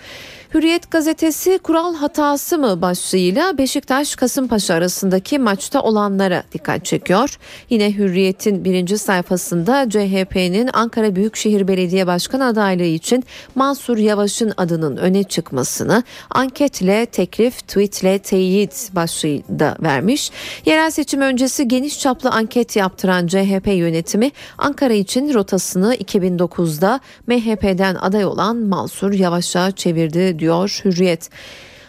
[0.55, 7.39] Hürriyet gazetesi kural hatası mı başlığıyla Beşiktaş Kasımpaşa arasındaki maçta olanlara dikkat çekiyor.
[7.71, 13.25] Yine Hürriyet'in birinci sayfasında CHP'nin Ankara Büyükşehir Belediye Başkan adaylığı için
[13.55, 20.31] Mansur Yavaş'ın adının öne çıkmasını anketle teklif, tweetle teyit başlığı da vermiş.
[20.67, 28.25] Yerel seçim öncesi geniş çaplı anket yaptıran CHP yönetimi Ankara için rotasını 2009'da MHP'den aday
[28.25, 31.31] olan Mansur Yavaş'a çevirdi diyor Hürriyet.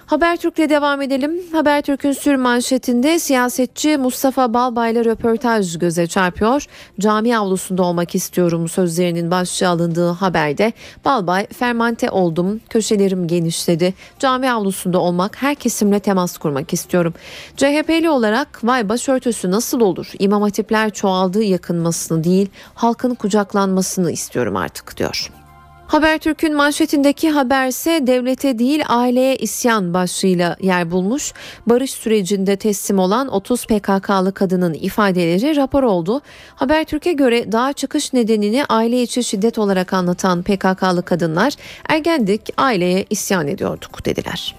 [0.06, 1.32] Habertürk'le devam edelim.
[1.52, 6.66] Habertürk'ün sür manşetinde siyasetçi Mustafa Balbay'la röportaj göze çarpıyor.
[7.00, 10.74] Cami avlusunda olmak istiyorum sözlerinin başlığı alındığı haberde
[11.06, 13.94] Balbay fermante oldum, köşelerim genişledi.
[14.20, 17.14] Cami avlusunda olmak, her kesimle temas kurmak istiyorum.
[17.58, 20.12] CHP'li olarak vay başörtüsü nasıl olur?
[20.20, 25.45] İmam hatipler çoğaldı yakınmasını değil, halkın kucaklanmasını istiyorum artık diyor.
[25.88, 31.34] Habertürk'ün manşetindeki haberse devlete değil aileye isyan başlığıyla yer bulmuş.
[31.68, 36.22] Barış sürecinde teslim olan 30 PKK'lı kadının ifadeleri rapor oldu.
[36.56, 41.54] Habertürk'e göre daha çıkış nedenini aile içi şiddet olarak anlatan PKK'lı kadınlar
[41.90, 44.56] ergendik aileye isyan ediyorduk dediler.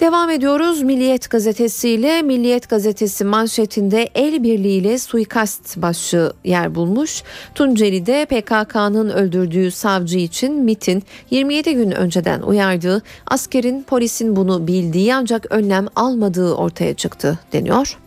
[0.00, 2.22] Devam ediyoruz Milliyet gazetesiyle.
[2.22, 7.22] Milliyet gazetesi manşetinde el birliğiyle suikast başlığı yer bulmuş.
[7.54, 15.46] Tunceli'de PKK'nın öldürdüğü savcı için MIT'in 27 gün önceden uyardığı askerin polisin bunu bildiği ancak
[15.52, 17.98] önlem almadığı ortaya çıktı deniyor.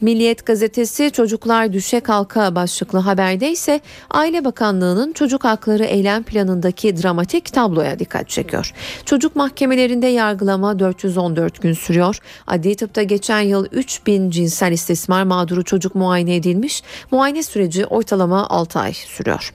[0.00, 3.80] Milliyet gazetesi çocuklar düşe kalka başlıklı haberde ise
[4.10, 8.72] Aile Bakanlığı'nın çocuk hakları eylem planındaki dramatik tabloya dikkat çekiyor.
[9.04, 12.18] Çocuk mahkemelerinde yargılama 414 gün sürüyor.
[12.46, 16.82] Adli tıpta geçen yıl 3000 cinsel istismar mağduru çocuk muayene edilmiş.
[17.10, 19.54] Muayene süreci ortalama 6 ay sürüyor.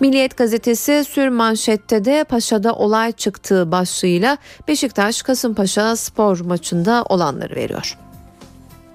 [0.00, 4.38] Milliyet gazetesi sür manşette de Paşa'da olay çıktığı başlığıyla
[4.68, 8.07] Beşiktaş Kasımpaşa spor maçında olanları veriyor.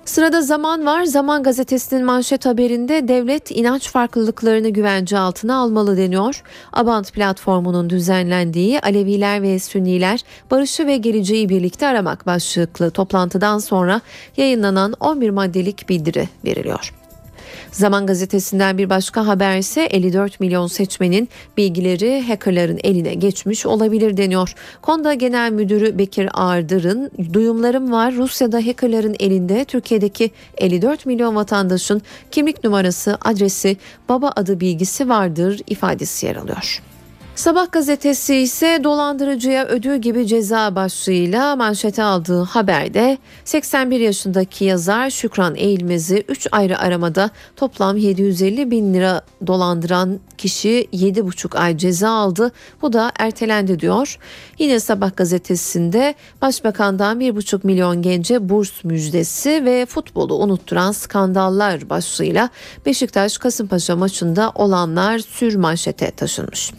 [0.05, 1.03] Sırada Zaman var.
[1.03, 6.43] Zaman gazetesinin manşet haberinde devlet inanç farklılıklarını güvence altına almalı deniyor.
[6.73, 10.19] Abant platformunun düzenlendiği Aleviler ve Sünniler
[10.51, 14.01] barışı ve geleceği birlikte aramak başlıklı toplantıdan sonra
[14.37, 17.02] yayınlanan 11 maddelik bildiri veriliyor.
[17.73, 24.55] Zaman gazetesinden bir başka haber ise 54 milyon seçmenin bilgileri hackerların eline geçmiş olabilir deniyor.
[24.81, 32.01] Konda Genel Müdürü Bekir Ardır'ın duyumlarım var Rusya'da hackerların elinde Türkiye'deki 54 milyon vatandaşın
[32.31, 33.77] kimlik numarası, adresi,
[34.09, 36.81] baba adı bilgisi vardır ifadesi yer alıyor.
[37.35, 45.55] Sabah gazetesi ise dolandırıcıya ödül gibi ceza başlığıyla manşete aldığı haberde 81 yaşındaki yazar Şükran
[45.55, 52.51] Eğilmez'i 3 ayrı aramada toplam 750 bin lira dolandıran kişi 7,5 ay ceza aldı.
[52.81, 54.19] Bu da ertelendi diyor.
[54.59, 62.49] Yine Sabah gazetesinde Başbakan'dan 1,5 milyon gence burs müjdesi ve futbolu unutturan skandallar başlığıyla
[62.85, 66.71] Beşiktaş Kasımpaşa maçında olanlar sür manşete taşınmış.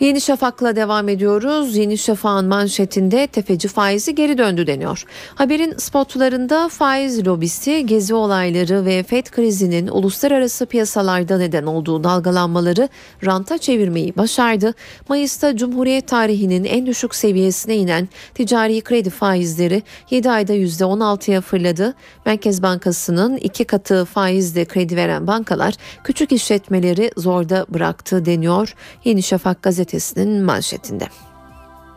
[0.00, 1.76] Yeni Şafak'la devam ediyoruz.
[1.76, 5.04] Yeni Şafak'ın manşetinde tefeci faizi geri döndü deniyor.
[5.34, 12.88] Haberin spotlarında faiz lobisi, gezi olayları ve FED krizinin uluslararası piyasalarda neden olduğu dalgalanmaları
[13.24, 14.74] ranta çevirmeyi başardı.
[15.08, 21.94] Mayıs'ta Cumhuriyet tarihinin en düşük seviyesine inen ticari kredi faizleri 7 ayda %16'ya fırladı.
[22.26, 25.74] Merkez Bankası'nın iki katı faizle kredi veren bankalar
[26.04, 28.74] küçük işletmeleri zorda bıraktı deniyor.
[29.04, 31.04] Yeni Şafak gazetesi gazetesinin manşetinde.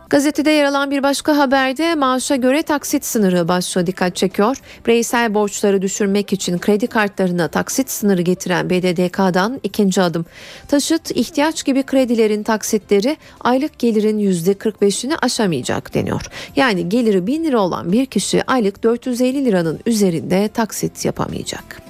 [0.10, 4.58] Gazetede yer alan bir başka haberde maaşa göre taksit sınırı başlığı dikkat çekiyor.
[4.88, 10.26] Bireysel borçları düşürmek için kredi kartlarına taksit sınırı getiren BDDK'dan ikinci adım.
[10.68, 16.22] Taşıt, ihtiyaç gibi kredilerin taksitleri aylık gelirin %45'ini aşamayacak deniyor.
[16.56, 21.89] Yani geliri 1000 lira olan bir kişi aylık 450 liranın üzerinde taksit yapamayacak.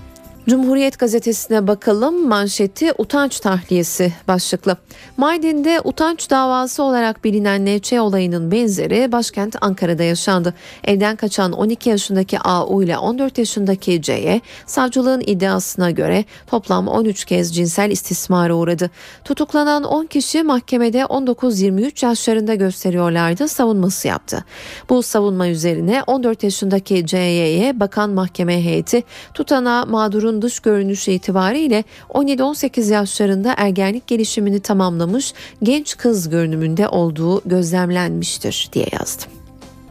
[0.49, 4.77] Cumhuriyet gazetesine bakalım manşeti utanç tahliyesi başlıklı.
[5.17, 10.53] Mardin'de utanç davası olarak bilinen NÇ olayının benzeri başkent Ankara'da yaşandı.
[10.83, 17.55] Evden kaçan 12 yaşındaki AU ile 14 yaşındaki C'ye savcılığın iddiasına göre toplam 13 kez
[17.55, 18.89] cinsel istismara uğradı.
[19.25, 24.45] Tutuklanan 10 kişi mahkemede 19-23 yaşlarında gösteriyorlardı savunması yaptı.
[24.89, 32.93] Bu savunma üzerine 14 yaşındaki C'ye bakan mahkeme heyeti tutana mağdurun dış görünüşü itibariyle 17-18
[32.93, 35.33] yaşlarında ergenlik gelişimini tamamlamış
[35.63, 39.39] genç kız görünümünde olduğu gözlemlenmiştir diye yazdı.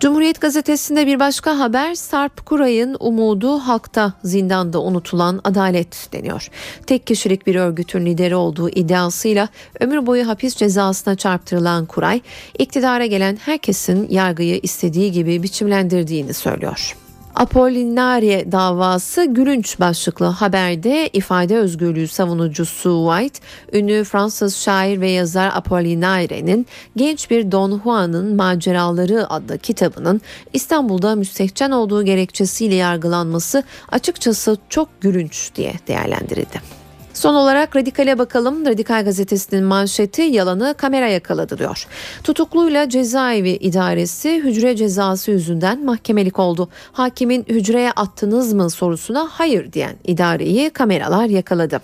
[0.00, 6.48] Cumhuriyet gazetesinde bir başka haber Sarp Kuray'ın umudu halkta zindanda unutulan adalet deniyor.
[6.86, 9.48] Tek kişilik bir örgütün lideri olduğu iddiasıyla
[9.80, 12.20] ömür boyu hapis cezasına çarptırılan Kuray,
[12.58, 16.96] iktidara gelen herkesin yargıyı istediği gibi biçimlendirdiğini söylüyor.
[17.38, 23.40] Apollinarie davası gülünç başlıklı haberde ifade özgürlüğü savunucusu White,
[23.78, 26.66] ünlü Fransız şair ve yazar Apollinare'nin
[26.96, 30.20] genç bir Don Juan'ın maceraları adlı kitabının
[30.52, 36.77] İstanbul'da müstehcen olduğu gerekçesiyle yargılanması açıkçası çok gülünç diye değerlendirildi.
[37.18, 38.66] Son olarak Radikal'e bakalım.
[38.66, 41.86] Radikal gazetesinin manşeti yalanı kamera yakaladı diyor.
[42.24, 46.68] Tutukluyla cezaevi idaresi hücre cezası yüzünden mahkemelik oldu.
[46.92, 51.80] Hakimin hücreye attınız mı sorusuna hayır diyen idareyi kameralar yakaladı.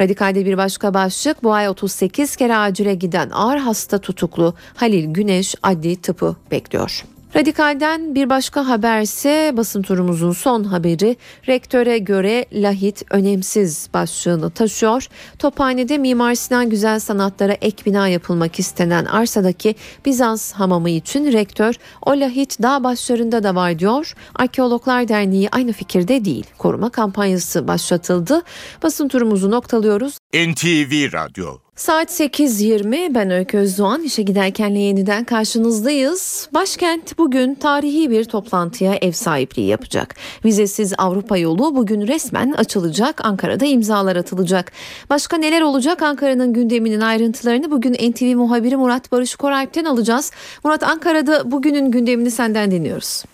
[0.00, 5.54] Radikalde bir başka başlık bu ay 38 kere acile giden ağır hasta tutuklu Halil Güneş
[5.62, 7.04] adli tıpı bekliyor.
[7.36, 11.16] Radikal'den bir başka haberse basın turumuzun son haberi
[11.48, 15.06] rektöre göre lahit önemsiz başlığını taşıyor.
[15.38, 19.74] Tophane'de Mimar Sinan Güzel Sanatlara ek bina yapılmak istenen arsadaki
[20.04, 24.14] Bizans hamamı için rektör o lahit dağ başlarında da var diyor.
[24.34, 26.46] Arkeologlar Derneği aynı fikirde değil.
[26.58, 28.42] Koruma kampanyası başlatıldı.
[28.82, 30.18] Basın turumuzu noktalıyoruz.
[30.34, 36.48] NTV Radyo Saat 8.20 ben Öykü Özdoğan işe giderkenle yeniden karşınızdayız.
[36.54, 40.14] Başkent bugün tarihi bir toplantıya ev sahipliği yapacak.
[40.44, 43.24] Vizesiz Avrupa yolu bugün resmen açılacak.
[43.24, 44.72] Ankara'da imzalar atılacak.
[45.10, 50.30] Başka neler olacak Ankara'nın gündeminin ayrıntılarını bugün NTV muhabiri Murat Barış Koralp'ten alacağız.
[50.64, 53.24] Murat Ankara'da bugünün gündemini senden dinliyoruz.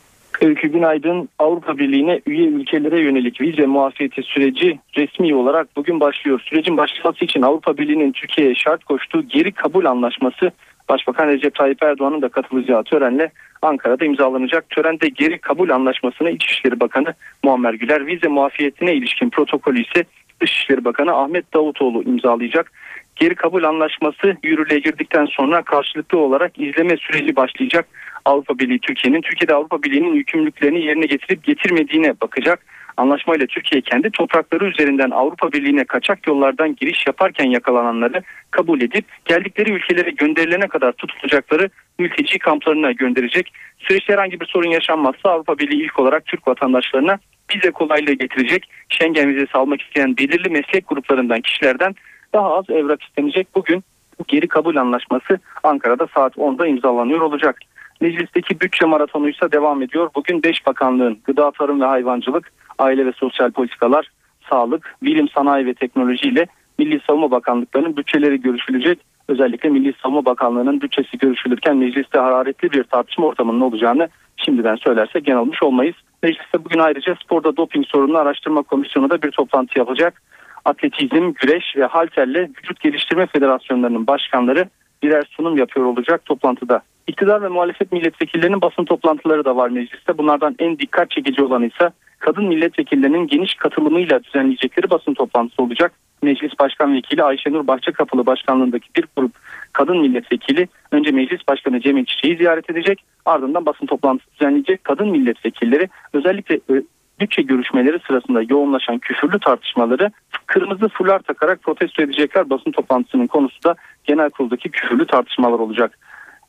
[0.40, 6.40] Öykü Günaydın Avrupa Birliği'ne üye ülkelere yönelik vize muafiyeti süreci resmi olarak bugün başlıyor.
[6.44, 10.50] Sürecin başlaması için Avrupa Birliği'nin Türkiye'ye şart koştuğu geri kabul anlaşması
[10.88, 13.30] Başbakan Recep Tayyip Erdoğan'ın da katılacağı törenle
[13.62, 14.70] Ankara'da imzalanacak.
[14.70, 20.04] Törende geri kabul anlaşmasını İçişleri Bakanı Muammer Güler, vize muafiyetine ilişkin protokolü ise
[20.40, 22.72] Dışişleri Bakanı Ahmet Davutoğlu imzalayacak.
[23.16, 27.86] Geri kabul anlaşması yürürlüğe girdikten sonra karşılıklı olarak izleme süreci başlayacak.
[28.28, 32.64] Avrupa Birliği Türkiye'nin Türkiye'de Avrupa Birliği'nin yükümlülüklerini yerine getirip getirmediğine bakacak.
[32.96, 39.72] Anlaşmayla Türkiye kendi toprakları üzerinden Avrupa Birliği'ne kaçak yollardan giriş yaparken yakalananları kabul edip geldikleri
[39.72, 43.52] ülkelere gönderilene kadar tutulacakları mülteci kamplarına gönderecek.
[43.78, 47.18] Süreçte herhangi bir sorun yaşanmazsa Avrupa Birliği ilk olarak Türk vatandaşlarına
[47.54, 48.70] vize kolaylığı getirecek.
[48.88, 51.94] Schengen vizesi almak isteyen belirli meslek gruplarından kişilerden
[52.34, 53.48] daha az evrak istenecek.
[53.54, 53.84] Bugün
[54.18, 57.58] bu geri kabul anlaşması Ankara'da saat 10'da imzalanıyor olacak.
[58.00, 60.10] Meclisteki bütçe maratonu ise devam ediyor.
[60.14, 64.10] Bugün 5 bakanlığın gıda, tarım ve hayvancılık, aile ve sosyal politikalar,
[64.50, 66.46] sağlık, bilim, sanayi ve teknoloji ile
[66.78, 68.98] Milli Savunma Bakanlıklarının bütçeleri görüşülecek.
[69.28, 75.62] Özellikle Milli Savunma Bakanlığı'nın bütçesi görüşülürken mecliste hararetli bir tartışma ortamının olacağını şimdiden söylersek yanılmış
[75.62, 75.94] olmayız.
[76.22, 80.22] Mecliste bugün ayrıca sporda doping sorununu araştırma komisyonu da bir toplantı yapacak.
[80.64, 84.68] Atletizm, güreş ve halterle vücut geliştirme federasyonlarının başkanları
[85.02, 86.82] birer sunum yapıyor olacak toplantıda.
[87.06, 90.18] İktidar ve muhalefet milletvekillerinin basın toplantıları da var mecliste.
[90.18, 95.92] Bunlardan en dikkat çekici olan ise kadın milletvekillerinin geniş katılımıyla düzenleyecekleri basın toplantısı olacak.
[96.22, 99.32] Meclis Başkan Vekili Ayşenur Bahçekapılı başkanlığındaki bir grup
[99.72, 104.84] kadın milletvekili önce Meclis Başkanı Cemil Çiçek'i ziyaret edecek ardından basın toplantısı düzenleyecek.
[104.84, 106.82] Kadın milletvekilleri özellikle e,
[107.20, 110.10] bütçe görüşmeleri sırasında yoğunlaşan küfürlü tartışmaları
[110.46, 112.50] kırmızı fular takarak protesto edecekler.
[112.50, 115.98] Basın toplantısının konusu da genel kuruldaki küfürlü tartışmalar olacak.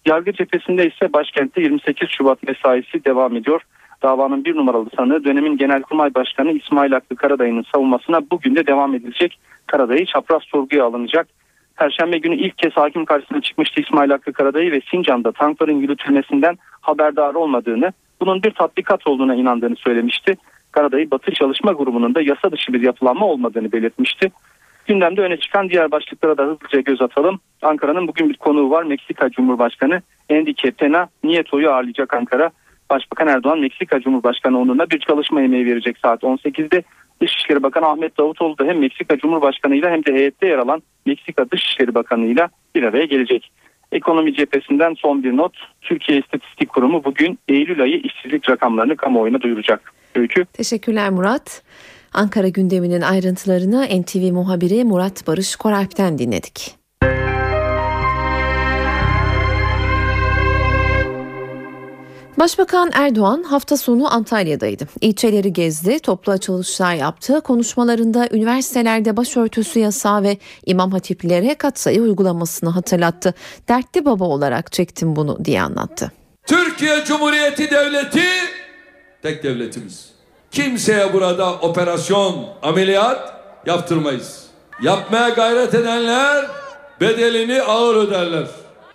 [0.05, 3.61] Yargı cephesinde ise başkentte 28 Şubat mesaisi devam ediyor.
[4.03, 9.39] Davanın bir numaralı sanığı dönemin Genelkurmay Başkanı İsmail Hakkı Karadayı'nın savunmasına bugün de devam edilecek.
[9.67, 11.27] Karadayı çapraz sorguya alınacak.
[11.77, 17.33] Perşembe günü ilk kez hakim karşısına çıkmıştı İsmail Hakkı Karadayı ve Sincan'da tankların yürütülmesinden haberdar
[17.33, 20.37] olmadığını, bunun bir tatbikat olduğuna inandığını söylemişti.
[20.71, 24.31] Karadayı Batı Çalışma Grubu'nun da yasa dışı bir yapılanma olmadığını belirtmişti.
[24.85, 27.39] Gündemde öne çıkan diğer başlıklara da hızlıca göz atalım.
[27.61, 28.83] Ankara'nın bugün bir konuğu var.
[28.83, 32.51] Meksika Cumhurbaşkanı Enrique Pena Nieto'yu ağırlayacak Ankara.
[32.89, 36.83] Başbakan Erdoğan Meksika Cumhurbaşkanı onunla bir çalışma yemeği verecek saat 18'de.
[37.21, 41.51] Dışişleri Bakanı Ahmet Davutoğlu da hem Meksika Cumhurbaşkanı ile hem de heyette yer alan Meksika
[41.51, 43.51] Dışişleri Bakanı ile bir araya gelecek.
[43.91, 45.53] Ekonomi cephesinden son bir not.
[45.81, 49.93] Türkiye İstatistik Kurumu bugün Eylül ayı işsizlik rakamlarını kamuoyuna duyuracak.
[50.15, 50.45] Öykü.
[50.45, 51.61] Teşekkürler Murat.
[52.13, 56.79] Ankara gündeminin ayrıntılarını NTV muhabiri Murat Barış Koralp'ten dinledik.
[62.39, 64.87] Başbakan Erdoğan hafta sonu Antalya'daydı.
[65.01, 67.41] İlçeleri gezdi, toplu açılışlar yaptı.
[67.41, 73.33] Konuşmalarında üniversitelerde başörtüsü yasağı ve imam hatiplere katsayı uygulamasını hatırlattı.
[73.67, 76.11] Dertli baba olarak çektim bunu diye anlattı.
[76.47, 78.23] Türkiye Cumhuriyeti Devleti
[79.21, 80.09] tek devletimiz.
[80.51, 83.33] Kimseye burada operasyon, ameliyat
[83.65, 84.43] yaptırmayız.
[84.81, 86.45] Yapmaya gayret edenler
[87.01, 88.47] bedelini ağır öderler.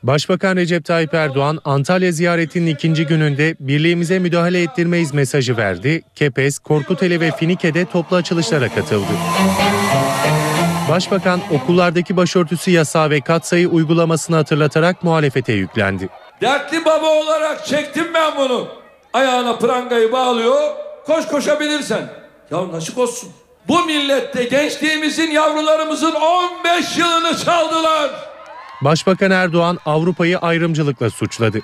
[0.02, 6.02] Başbakan Recep Tayyip Erdoğan Antalya ziyaretinin ikinci gününde birliğimize müdahale ettirmeyiz mesajı verdi.
[6.14, 9.12] Kepez, Korkuteli ve Finike'de toplu açılışlara katıldı.
[10.90, 16.08] Başbakan okullardaki başörtüsü yasağı ve katsayı uygulamasını hatırlatarak muhalefete yüklendi.
[16.40, 18.83] Dertli baba olarak çektim ben bunu.
[19.14, 20.72] Ayağına prangayı bağlıyor,
[21.06, 22.08] koş koşabilirsen.
[22.50, 23.30] Ya nasıl olsun?
[23.68, 28.10] Bu millette gençliğimizin yavrularımızın 15 yılını çaldılar.
[28.80, 31.60] Başbakan Erdoğan Avrupa'yı ayrımcılıkla suçladı.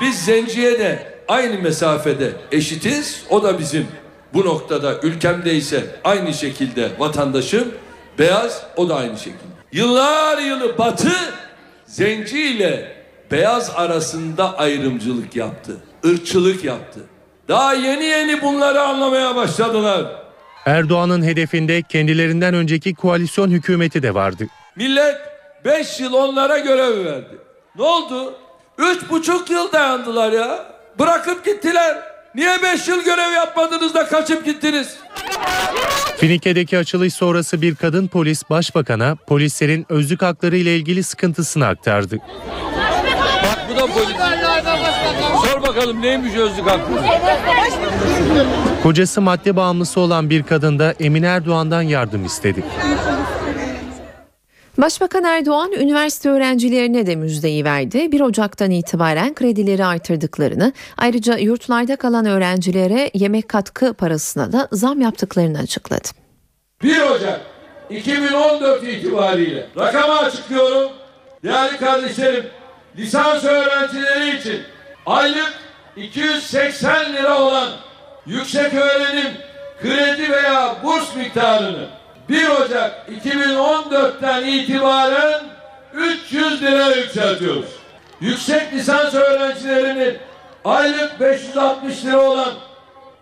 [0.00, 3.24] Biz zenciye de aynı mesafede eşitiz.
[3.30, 3.86] O da bizim
[4.34, 7.74] bu noktada ülkemde ise aynı şekilde vatandaşım.
[8.18, 9.50] Beyaz o da aynı şekilde.
[9.72, 11.12] Yıllar yılı batı
[11.86, 12.96] zenci ile
[13.30, 15.76] beyaz arasında ayrımcılık yaptı.
[16.06, 17.00] Irkçılık yaptı.
[17.48, 20.04] Daha yeni yeni bunları anlamaya başladılar.
[20.66, 24.46] Erdoğan'ın hedefinde kendilerinden önceki koalisyon hükümeti de vardı.
[24.76, 25.16] Millet
[25.64, 27.38] 5 yıl onlara görev verdi.
[27.76, 28.34] Ne oldu?
[28.78, 30.66] Üç buçuk yıl dayandılar ya.
[30.98, 31.98] Bırakıp gittiler.
[32.34, 34.96] Niye 5 yıl görev yapmadınız da kaçıp gittiniz?
[36.16, 42.18] Finike'deki açılış sonrası bir kadın polis başbakana polislerin özlük hakları ile ilgili sıkıntısını aktardı.
[45.50, 47.02] Sor bakalım neymiş özlük hakları?
[48.82, 52.64] Kocası madde bağımlısı olan bir kadın da Emine Erdoğan'dan yardım istedi.
[54.78, 58.12] Başbakan Erdoğan üniversite öğrencilerine de müjdeyi verdi.
[58.12, 65.58] 1 Ocak'tan itibaren kredileri artırdıklarını, ayrıca yurtlarda kalan öğrencilere yemek katkı parasına da zam yaptıklarını
[65.58, 66.08] açıkladı.
[66.82, 67.40] 1 Ocak
[67.90, 70.90] 2014 itibariyle rakamı açıklıyorum.
[71.44, 72.44] Değerli kardeşlerim,
[72.98, 74.60] lisans öğrencileri için
[75.06, 75.54] aylık
[75.96, 77.68] 280 lira olan
[78.26, 79.32] yüksek öğrenim
[79.82, 81.86] kredi veya burs miktarını
[82.28, 85.42] 1 Ocak 2014'ten itibaren
[85.94, 87.70] 300 lira yükseltiyoruz.
[88.20, 90.18] Yüksek lisans öğrencilerinin
[90.64, 92.52] aylık 560 lira olan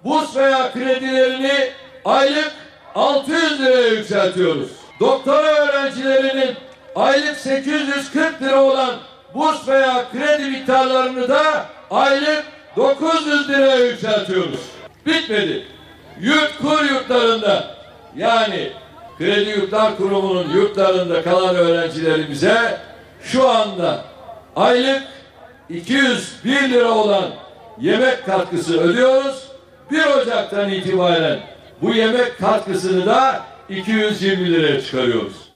[0.04, 1.70] burs veya kredilerini
[2.04, 2.52] aylık
[2.94, 4.70] 600 liraya yükseltiyoruz.
[5.00, 6.56] Doktora öğrencilerinin
[6.96, 8.94] aylık 840 lira olan
[9.38, 12.44] burs veya kredi miktarlarını da aylık
[12.76, 14.60] 900 liraya yükseltiyoruz.
[15.06, 15.64] Bitmedi.
[16.20, 17.74] Yurt kur yurtlarında
[18.16, 18.72] yani
[19.18, 22.80] Kredi Yurtlar Kurumu'nun yurtlarında kalan öğrencilerimize
[23.22, 24.04] şu anda
[24.56, 25.02] aylık
[25.68, 27.30] 201 lira olan
[27.80, 29.48] yemek katkısı ödüyoruz.
[29.90, 31.40] 1 Ocak'tan itibaren
[31.82, 35.47] bu yemek katkısını da 220 liraya çıkarıyoruz.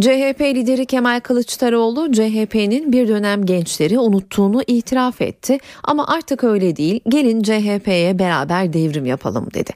[0.00, 7.00] CHP lideri Kemal Kılıçdaroğlu CHP'nin bir dönem gençleri unuttuğunu itiraf etti ama artık öyle değil
[7.08, 9.70] gelin CHP'ye beraber devrim yapalım dedi.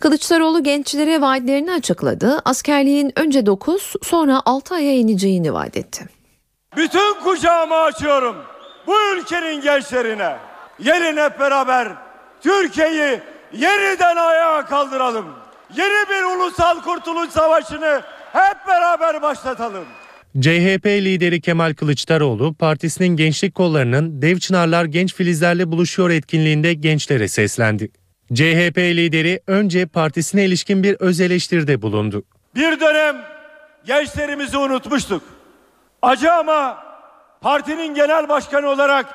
[0.00, 2.40] Kılıçdaroğlu gençlere vaatlerini açıkladı.
[2.44, 6.04] Askerliğin önce 9 sonra 6 aya ineceğini vaat etti.
[6.76, 8.36] Bütün kucağımı açıyorum
[8.86, 10.36] bu ülkenin gençlerine.
[10.80, 11.88] Gelin hep beraber
[12.40, 13.20] Türkiye'yi
[13.52, 15.26] yeniden ayağa kaldıralım.
[15.76, 18.02] Yeni bir ulusal kurtuluş savaşını
[18.36, 19.84] hep beraber başlatalım.
[20.40, 27.88] CHP lideri Kemal Kılıçdaroğlu partisinin gençlik kollarının Dev Çınarlar Genç Filizlerle Buluşuyor etkinliğinde gençlere seslendi.
[28.34, 32.22] CHP lideri önce partisine ilişkin bir öz eleştiride bulundu.
[32.54, 33.16] Bir dönem
[33.84, 35.22] gençlerimizi unutmuştuk.
[36.02, 36.78] Acı ama
[37.40, 39.06] partinin genel başkanı olarak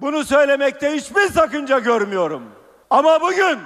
[0.00, 2.42] bunu söylemekte hiçbir sakınca görmüyorum.
[2.90, 3.58] Ama bugün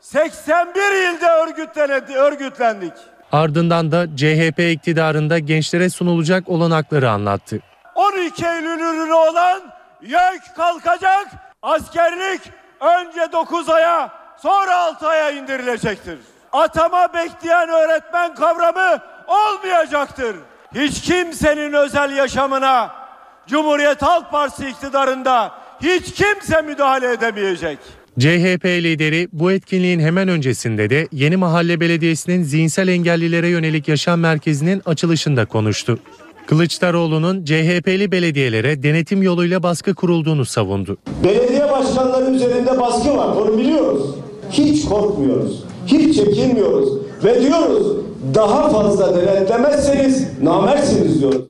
[0.00, 2.92] 81 ilde örgütlen- örgütlendik.
[3.32, 7.60] Ardından da CHP iktidarında gençlere sunulacak olanakları anlattı.
[7.94, 9.62] 12 Eylül ürünü olan
[10.02, 11.26] YÖK kalkacak,
[11.62, 12.40] askerlik
[12.80, 14.10] önce 9 aya
[14.42, 16.18] sonra 6 aya indirilecektir.
[16.52, 20.36] Atama bekleyen öğretmen kavramı olmayacaktır.
[20.74, 22.90] Hiç kimsenin özel yaşamına
[23.46, 25.52] Cumhuriyet Halk Partisi iktidarında
[25.82, 27.78] hiç kimse müdahale edemeyecek.
[28.18, 34.82] CHP lideri bu etkinliğin hemen öncesinde de Yeni Mahalle Belediyesi'nin zihinsel engellilere yönelik yaşam merkezinin
[34.86, 35.98] açılışında konuştu.
[36.46, 40.96] Kılıçdaroğlu'nun CHP'li belediyelere denetim yoluyla baskı kurulduğunu savundu.
[41.24, 43.36] Belediye başkanları üzerinde baskı var.
[43.36, 44.14] Bunu biliyoruz.
[44.50, 45.64] Hiç korkmuyoruz.
[45.86, 46.88] Hiç çekinmiyoruz.
[47.24, 47.96] Ve diyoruz
[48.34, 51.42] daha fazla denetlemezseniz namersiniz diyoruz.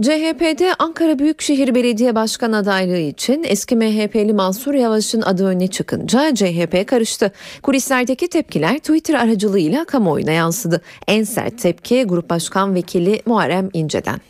[0.00, 6.86] CHP'de Ankara Büyükşehir Belediye Başkan adaylığı için eski MHP'li Mansur Yavaş'ın adı öne çıkınca CHP
[6.86, 7.32] karıştı.
[7.62, 10.82] Kulislerdeki tepkiler Twitter aracılığıyla kamuoyuna yansıdı.
[11.08, 14.20] En sert tepki Grup Başkan Vekili Muharrem İnce'den.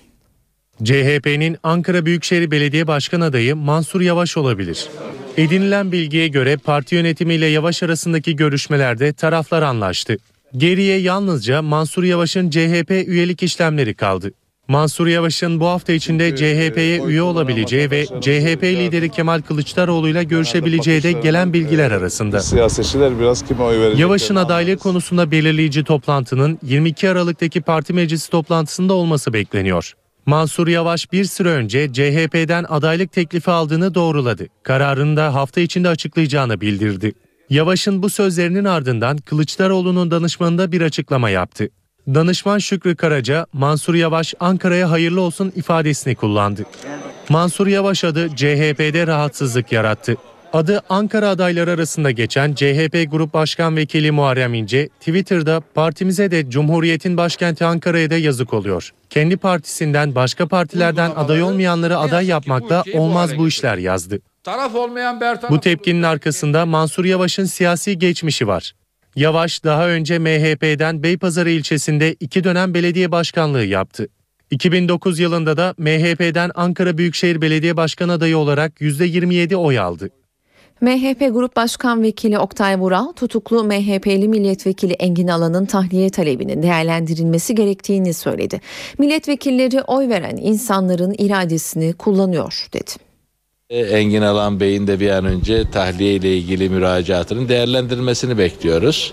[0.85, 4.89] CHP'nin Ankara Büyükşehir Belediye Başkan adayı Mansur Yavaş olabilir.
[5.37, 10.17] Edinilen bilgiye göre parti yönetimiyle Yavaş arasındaki görüşmelerde taraflar anlaştı.
[10.57, 14.33] Geriye yalnızca Mansur Yavaş'ın CHP üyelik işlemleri kaldı.
[14.69, 21.03] Mansur Yavaş'ın bu hafta içinde CHP'ye üye olabileceği ve CHP lideri Kemal Kılıçdaroğlu ile görüşebileceği
[21.03, 22.41] de gelen bilgiler arasında.
[22.41, 24.01] Siyasetçiler biraz kime oy verecek?
[24.01, 29.93] Yavaş'ın adaylığı konusunda belirleyici toplantının 22 Aralık'taki parti meclisi toplantısında olması bekleniyor.
[30.27, 34.47] Mansur Yavaş bir süre önce CHP'den adaylık teklifi aldığını doğruladı.
[34.63, 37.13] Kararını da hafta içinde açıklayacağını bildirdi.
[37.51, 41.69] Yavaş'ın bu sözlerinin ardından Kılıçdaroğlu'nun danışmanında bir açıklama yaptı.
[42.09, 46.65] Danışman Şükrü Karaca, Mansur Yavaş Ankara'ya hayırlı olsun ifadesini kullandı.
[47.29, 50.17] Mansur Yavaş adı CHP'de rahatsızlık yarattı.
[50.53, 57.17] Adı Ankara adayları arasında geçen CHP Grup Başkan Vekili Muharrem İnce, Twitter'da partimize de Cumhuriyet'in
[57.17, 58.91] başkenti Ankara'ya da yazık oluyor.
[59.11, 64.19] Kendi partisinden başka partilerden aday olmayanları aday yapmakla olmaz bu işler yazdı.
[64.45, 68.73] Taraf olmayan Bu tepkinin arkasında Mansur Yavaş'ın siyasi geçmişi var.
[69.17, 74.09] Yavaş daha önce MHP'den Beypazarı ilçesinde iki dönem belediye başkanlığı yaptı.
[74.51, 80.11] 2009 yılında da MHP'den Ankara Büyükşehir Belediye Başkan adayı olarak %27 oy aldı.
[80.81, 88.15] MHP Grup Başkan Vekili Oktay Vural, tutuklu MHP'li milletvekili Engin Alan'ın tahliye talebinin değerlendirilmesi gerektiğini
[88.15, 88.61] söyledi.
[88.99, 93.12] Milletvekilleri oy veren insanların iradesini kullanıyor dedi.
[93.73, 99.13] Engin Alan Bey'in de bir an önce tahliye ile ilgili müracaatının değerlendirilmesini bekliyoruz.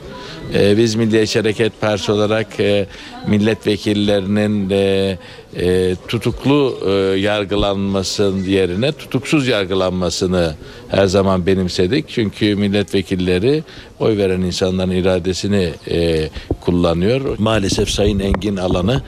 [0.54, 2.88] Ee, biz Milliyetçi Hareket Partisi olarak e,
[3.28, 5.18] milletvekillerinin e,
[5.56, 10.56] e, tutuklu e, yargılanmasının yerine tutuksuz yargılanmasını
[10.90, 12.10] her zaman benimsedik.
[12.10, 13.64] Çünkü milletvekilleri
[14.00, 16.30] oy veren insanların iradesini e,
[16.62, 17.36] kullanıyor.
[17.38, 19.02] Maalesef Sayın Engin Alan'ı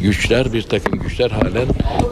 [0.00, 1.66] güçler bir takım güçler halen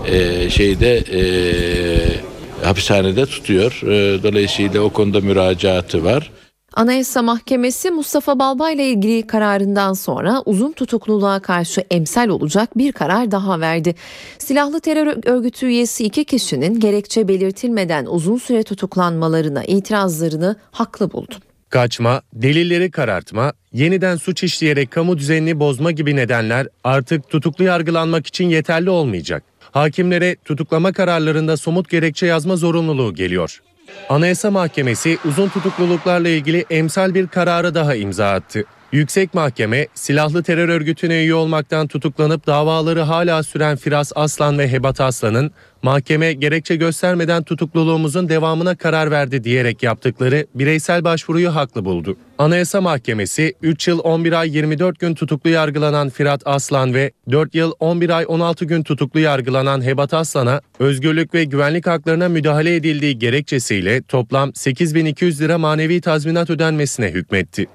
[0.07, 3.81] e, şeyde e, hapishanede tutuyor.
[3.83, 6.31] Ee, Dolayısıyla o konuda müracaatı var.
[6.75, 13.31] Anayasa Mahkemesi Mustafa Balbay ile ilgili kararından sonra uzun tutukluluğa karşı emsal olacak bir karar
[13.31, 13.95] daha verdi.
[14.39, 21.35] Silahlı terör örgütü üyesi iki kişinin gerekçe belirtilmeden uzun süre tutuklanmalarına itirazlarını haklı buldu.
[21.71, 28.49] Kaçma, delilleri karartma, yeniden suç işleyerek kamu düzenini bozma gibi nedenler artık tutuklu yargılanmak için
[28.49, 29.43] yeterli olmayacak.
[29.71, 33.63] Hakimlere tutuklama kararlarında somut gerekçe yazma zorunluluğu geliyor.
[34.09, 38.65] Anayasa Mahkemesi uzun tutukluluklarla ilgili emsal bir kararı daha imza attı.
[38.97, 45.01] Yüksek Mahkeme, silahlı terör örgütüne üye olmaktan tutuklanıp davaları hala süren Firas Aslan ve Hebat
[45.01, 45.51] Aslan'ın
[45.83, 52.17] mahkeme gerekçe göstermeden tutukluluğumuzun devamına karar verdi diyerek yaptıkları bireysel başvuruyu haklı buldu.
[52.39, 57.73] Anayasa Mahkemesi 3 yıl 11 ay 24 gün tutuklu yargılanan Firat Aslan ve 4 yıl
[57.81, 64.03] 11 ay 16 gün tutuklu yargılanan Hebat Aslan'a özgürlük ve güvenlik haklarına müdahale edildiği gerekçesiyle
[64.03, 67.67] toplam 8200 lira manevi tazminat ödenmesine hükmetti.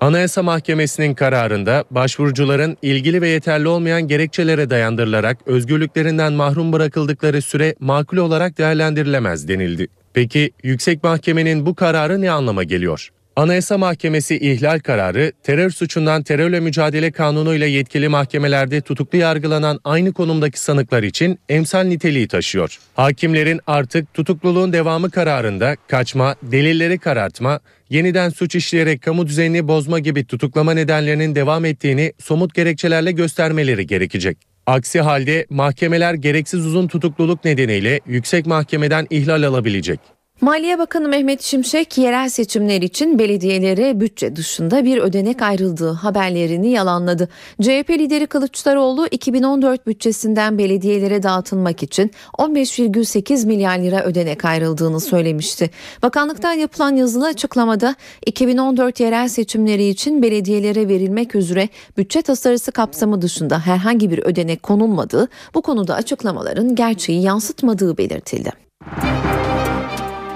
[0.00, 8.16] Anayasa Mahkemesi'nin kararında başvurucuların ilgili ve yeterli olmayan gerekçelere dayandırılarak özgürlüklerinden mahrum bırakıldıkları süre makul
[8.16, 9.86] olarak değerlendirilemez denildi.
[10.14, 13.08] Peki Yüksek Mahkemenin bu kararı ne anlama geliyor?
[13.36, 20.12] Anayasa Mahkemesi ihlal kararı, terör suçundan terörle mücadele kanunu ile yetkili mahkemelerde tutuklu yargılanan aynı
[20.12, 22.78] konumdaki sanıklar için emsal niteliği taşıyor.
[22.94, 27.60] Hakimlerin artık tutukluluğun devamı kararında kaçma, delilleri karartma,
[27.90, 34.38] yeniden suç işleyerek kamu düzenini bozma gibi tutuklama nedenlerinin devam ettiğini somut gerekçelerle göstermeleri gerekecek.
[34.66, 40.13] Aksi halde mahkemeler gereksiz uzun tutukluluk nedeniyle yüksek mahkemeden ihlal alabilecek.
[40.44, 47.28] Maliye Bakanı Mehmet Şimşek yerel seçimler için belediyelere bütçe dışında bir ödenek ayrıldığı haberlerini yalanladı.
[47.62, 55.70] CHP lideri Kılıçdaroğlu 2014 bütçesinden belediyelere dağıtılmak için 15,8 milyar lira ödenek ayrıldığını söylemişti.
[56.02, 57.94] Bakanlıktan yapılan yazılı açıklamada
[58.26, 65.28] 2014 yerel seçimleri için belediyelere verilmek üzere bütçe tasarısı kapsamı dışında herhangi bir ödenek konulmadığı,
[65.54, 68.52] bu konuda açıklamaların gerçeği yansıtmadığı belirtildi.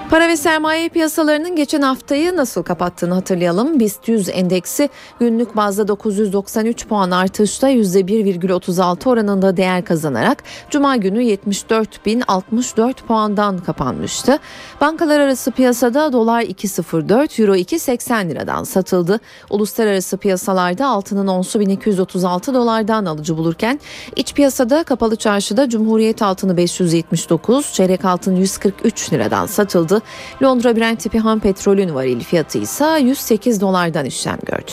[0.09, 3.79] Para ve sermaye piyasalarının geçen haftayı nasıl kapattığını hatırlayalım.
[3.79, 4.89] BIST 100 endeksi
[5.19, 14.39] günlük bazda 993 puan artışla %1,36 oranında değer kazanarak Cuma günü 74.064 puandan kapanmıştı.
[14.81, 19.19] Bankalar arası piyasada dolar 2.04, euro 2.80 liradan satıldı.
[19.49, 23.79] Uluslararası piyasalarda altının onsu 1236 dolardan alıcı bulurken
[24.15, 29.98] iç piyasada kapalı çarşıda Cumhuriyet altını 579, çeyrek altın 143 liradan satıldı.
[30.41, 34.71] Londra Brent tipi ham petrolün varil fiyatı ise 108 dolardan işlem gördü.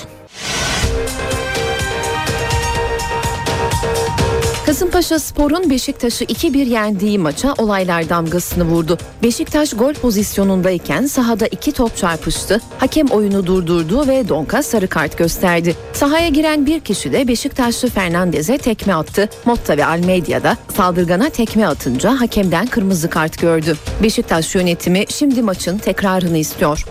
[4.76, 8.98] Kasımpaşa Spor'un Beşiktaş'ı 2-1 yendiği maça olaylar damgasını vurdu.
[9.22, 12.60] Beşiktaş gol pozisyonundayken sahada iki top çarpıştı.
[12.78, 15.76] Hakem oyunu durdurdu ve Donka sarı kart gösterdi.
[15.92, 19.28] Sahaya giren bir kişi de Beşiktaşlı Fernandez'e tekme attı.
[19.44, 23.76] Motta ve Almeida da saldırgana tekme atınca hakemden kırmızı kart gördü.
[24.02, 26.84] Beşiktaş yönetimi şimdi maçın tekrarını istiyor.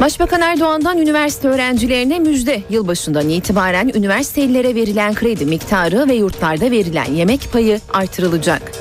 [0.00, 2.62] Başbakan Erdoğan'dan üniversite öğrencilerine müjde.
[2.70, 8.72] Yılbaşından itibaren üniversitelilere verilen kredi miktarı ve yurtlarda verilen yemek payı artırılacak.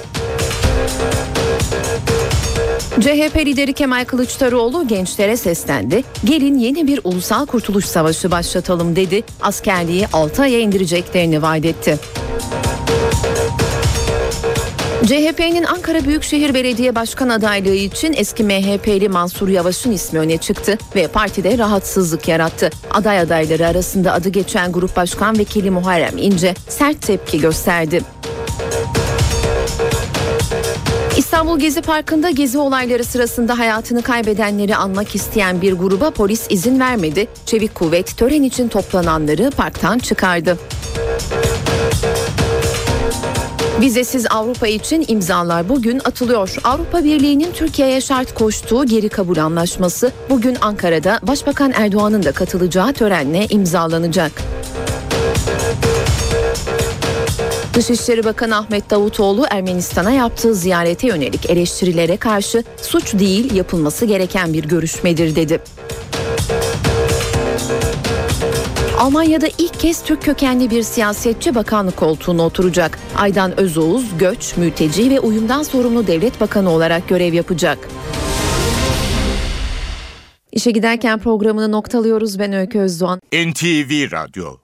[2.99, 6.03] CHP lideri Kemal Kılıçdaroğlu gençlere seslendi.
[6.25, 9.23] Gelin yeni bir ulusal kurtuluş savaşı başlatalım dedi.
[9.41, 11.99] Askerliği 6 aya indireceklerini vaat etti.
[15.05, 21.07] CHP'nin Ankara Büyükşehir Belediye Başkan adaylığı için eski MHP'li Mansur Yavaş'ın ismi öne çıktı ve
[21.07, 22.69] partide rahatsızlık yarattı.
[22.91, 28.01] Aday adayları arasında adı geçen Grup Başkan Vekili Muharrem İnce sert tepki gösterdi.
[31.17, 37.27] İstanbul Gezi Parkı'nda gezi olayları sırasında hayatını kaybedenleri anmak isteyen bir gruba polis izin vermedi.
[37.45, 40.57] Çevik kuvvet tören için toplananları parktan çıkardı.
[43.81, 46.55] Vizesiz Avrupa için imzalar bugün atılıyor.
[46.63, 53.45] Avrupa Birliği'nin Türkiye'ye şart koştuğu geri kabul anlaşması bugün Ankara'da Başbakan Erdoğan'ın da katılacağı törenle
[53.49, 54.31] imzalanacak.
[57.73, 64.63] Dışişleri Bakanı Ahmet Davutoğlu Ermenistan'a yaptığı ziyarete yönelik eleştirilere karşı suç değil yapılması gereken bir
[64.63, 65.61] görüşmedir dedi.
[68.97, 72.99] Almanya'da ilk kez Türk kökenli bir siyasetçi bakanlık koltuğuna oturacak.
[73.15, 77.77] Aydan Özoğuz, göç, mülteci ve uyumdan sorumlu devlet bakanı olarak görev yapacak.
[80.51, 82.39] İşe giderken programını noktalıyoruz.
[82.39, 83.19] Ben Öykü Özdoğan.
[83.33, 84.57] NTV Radyo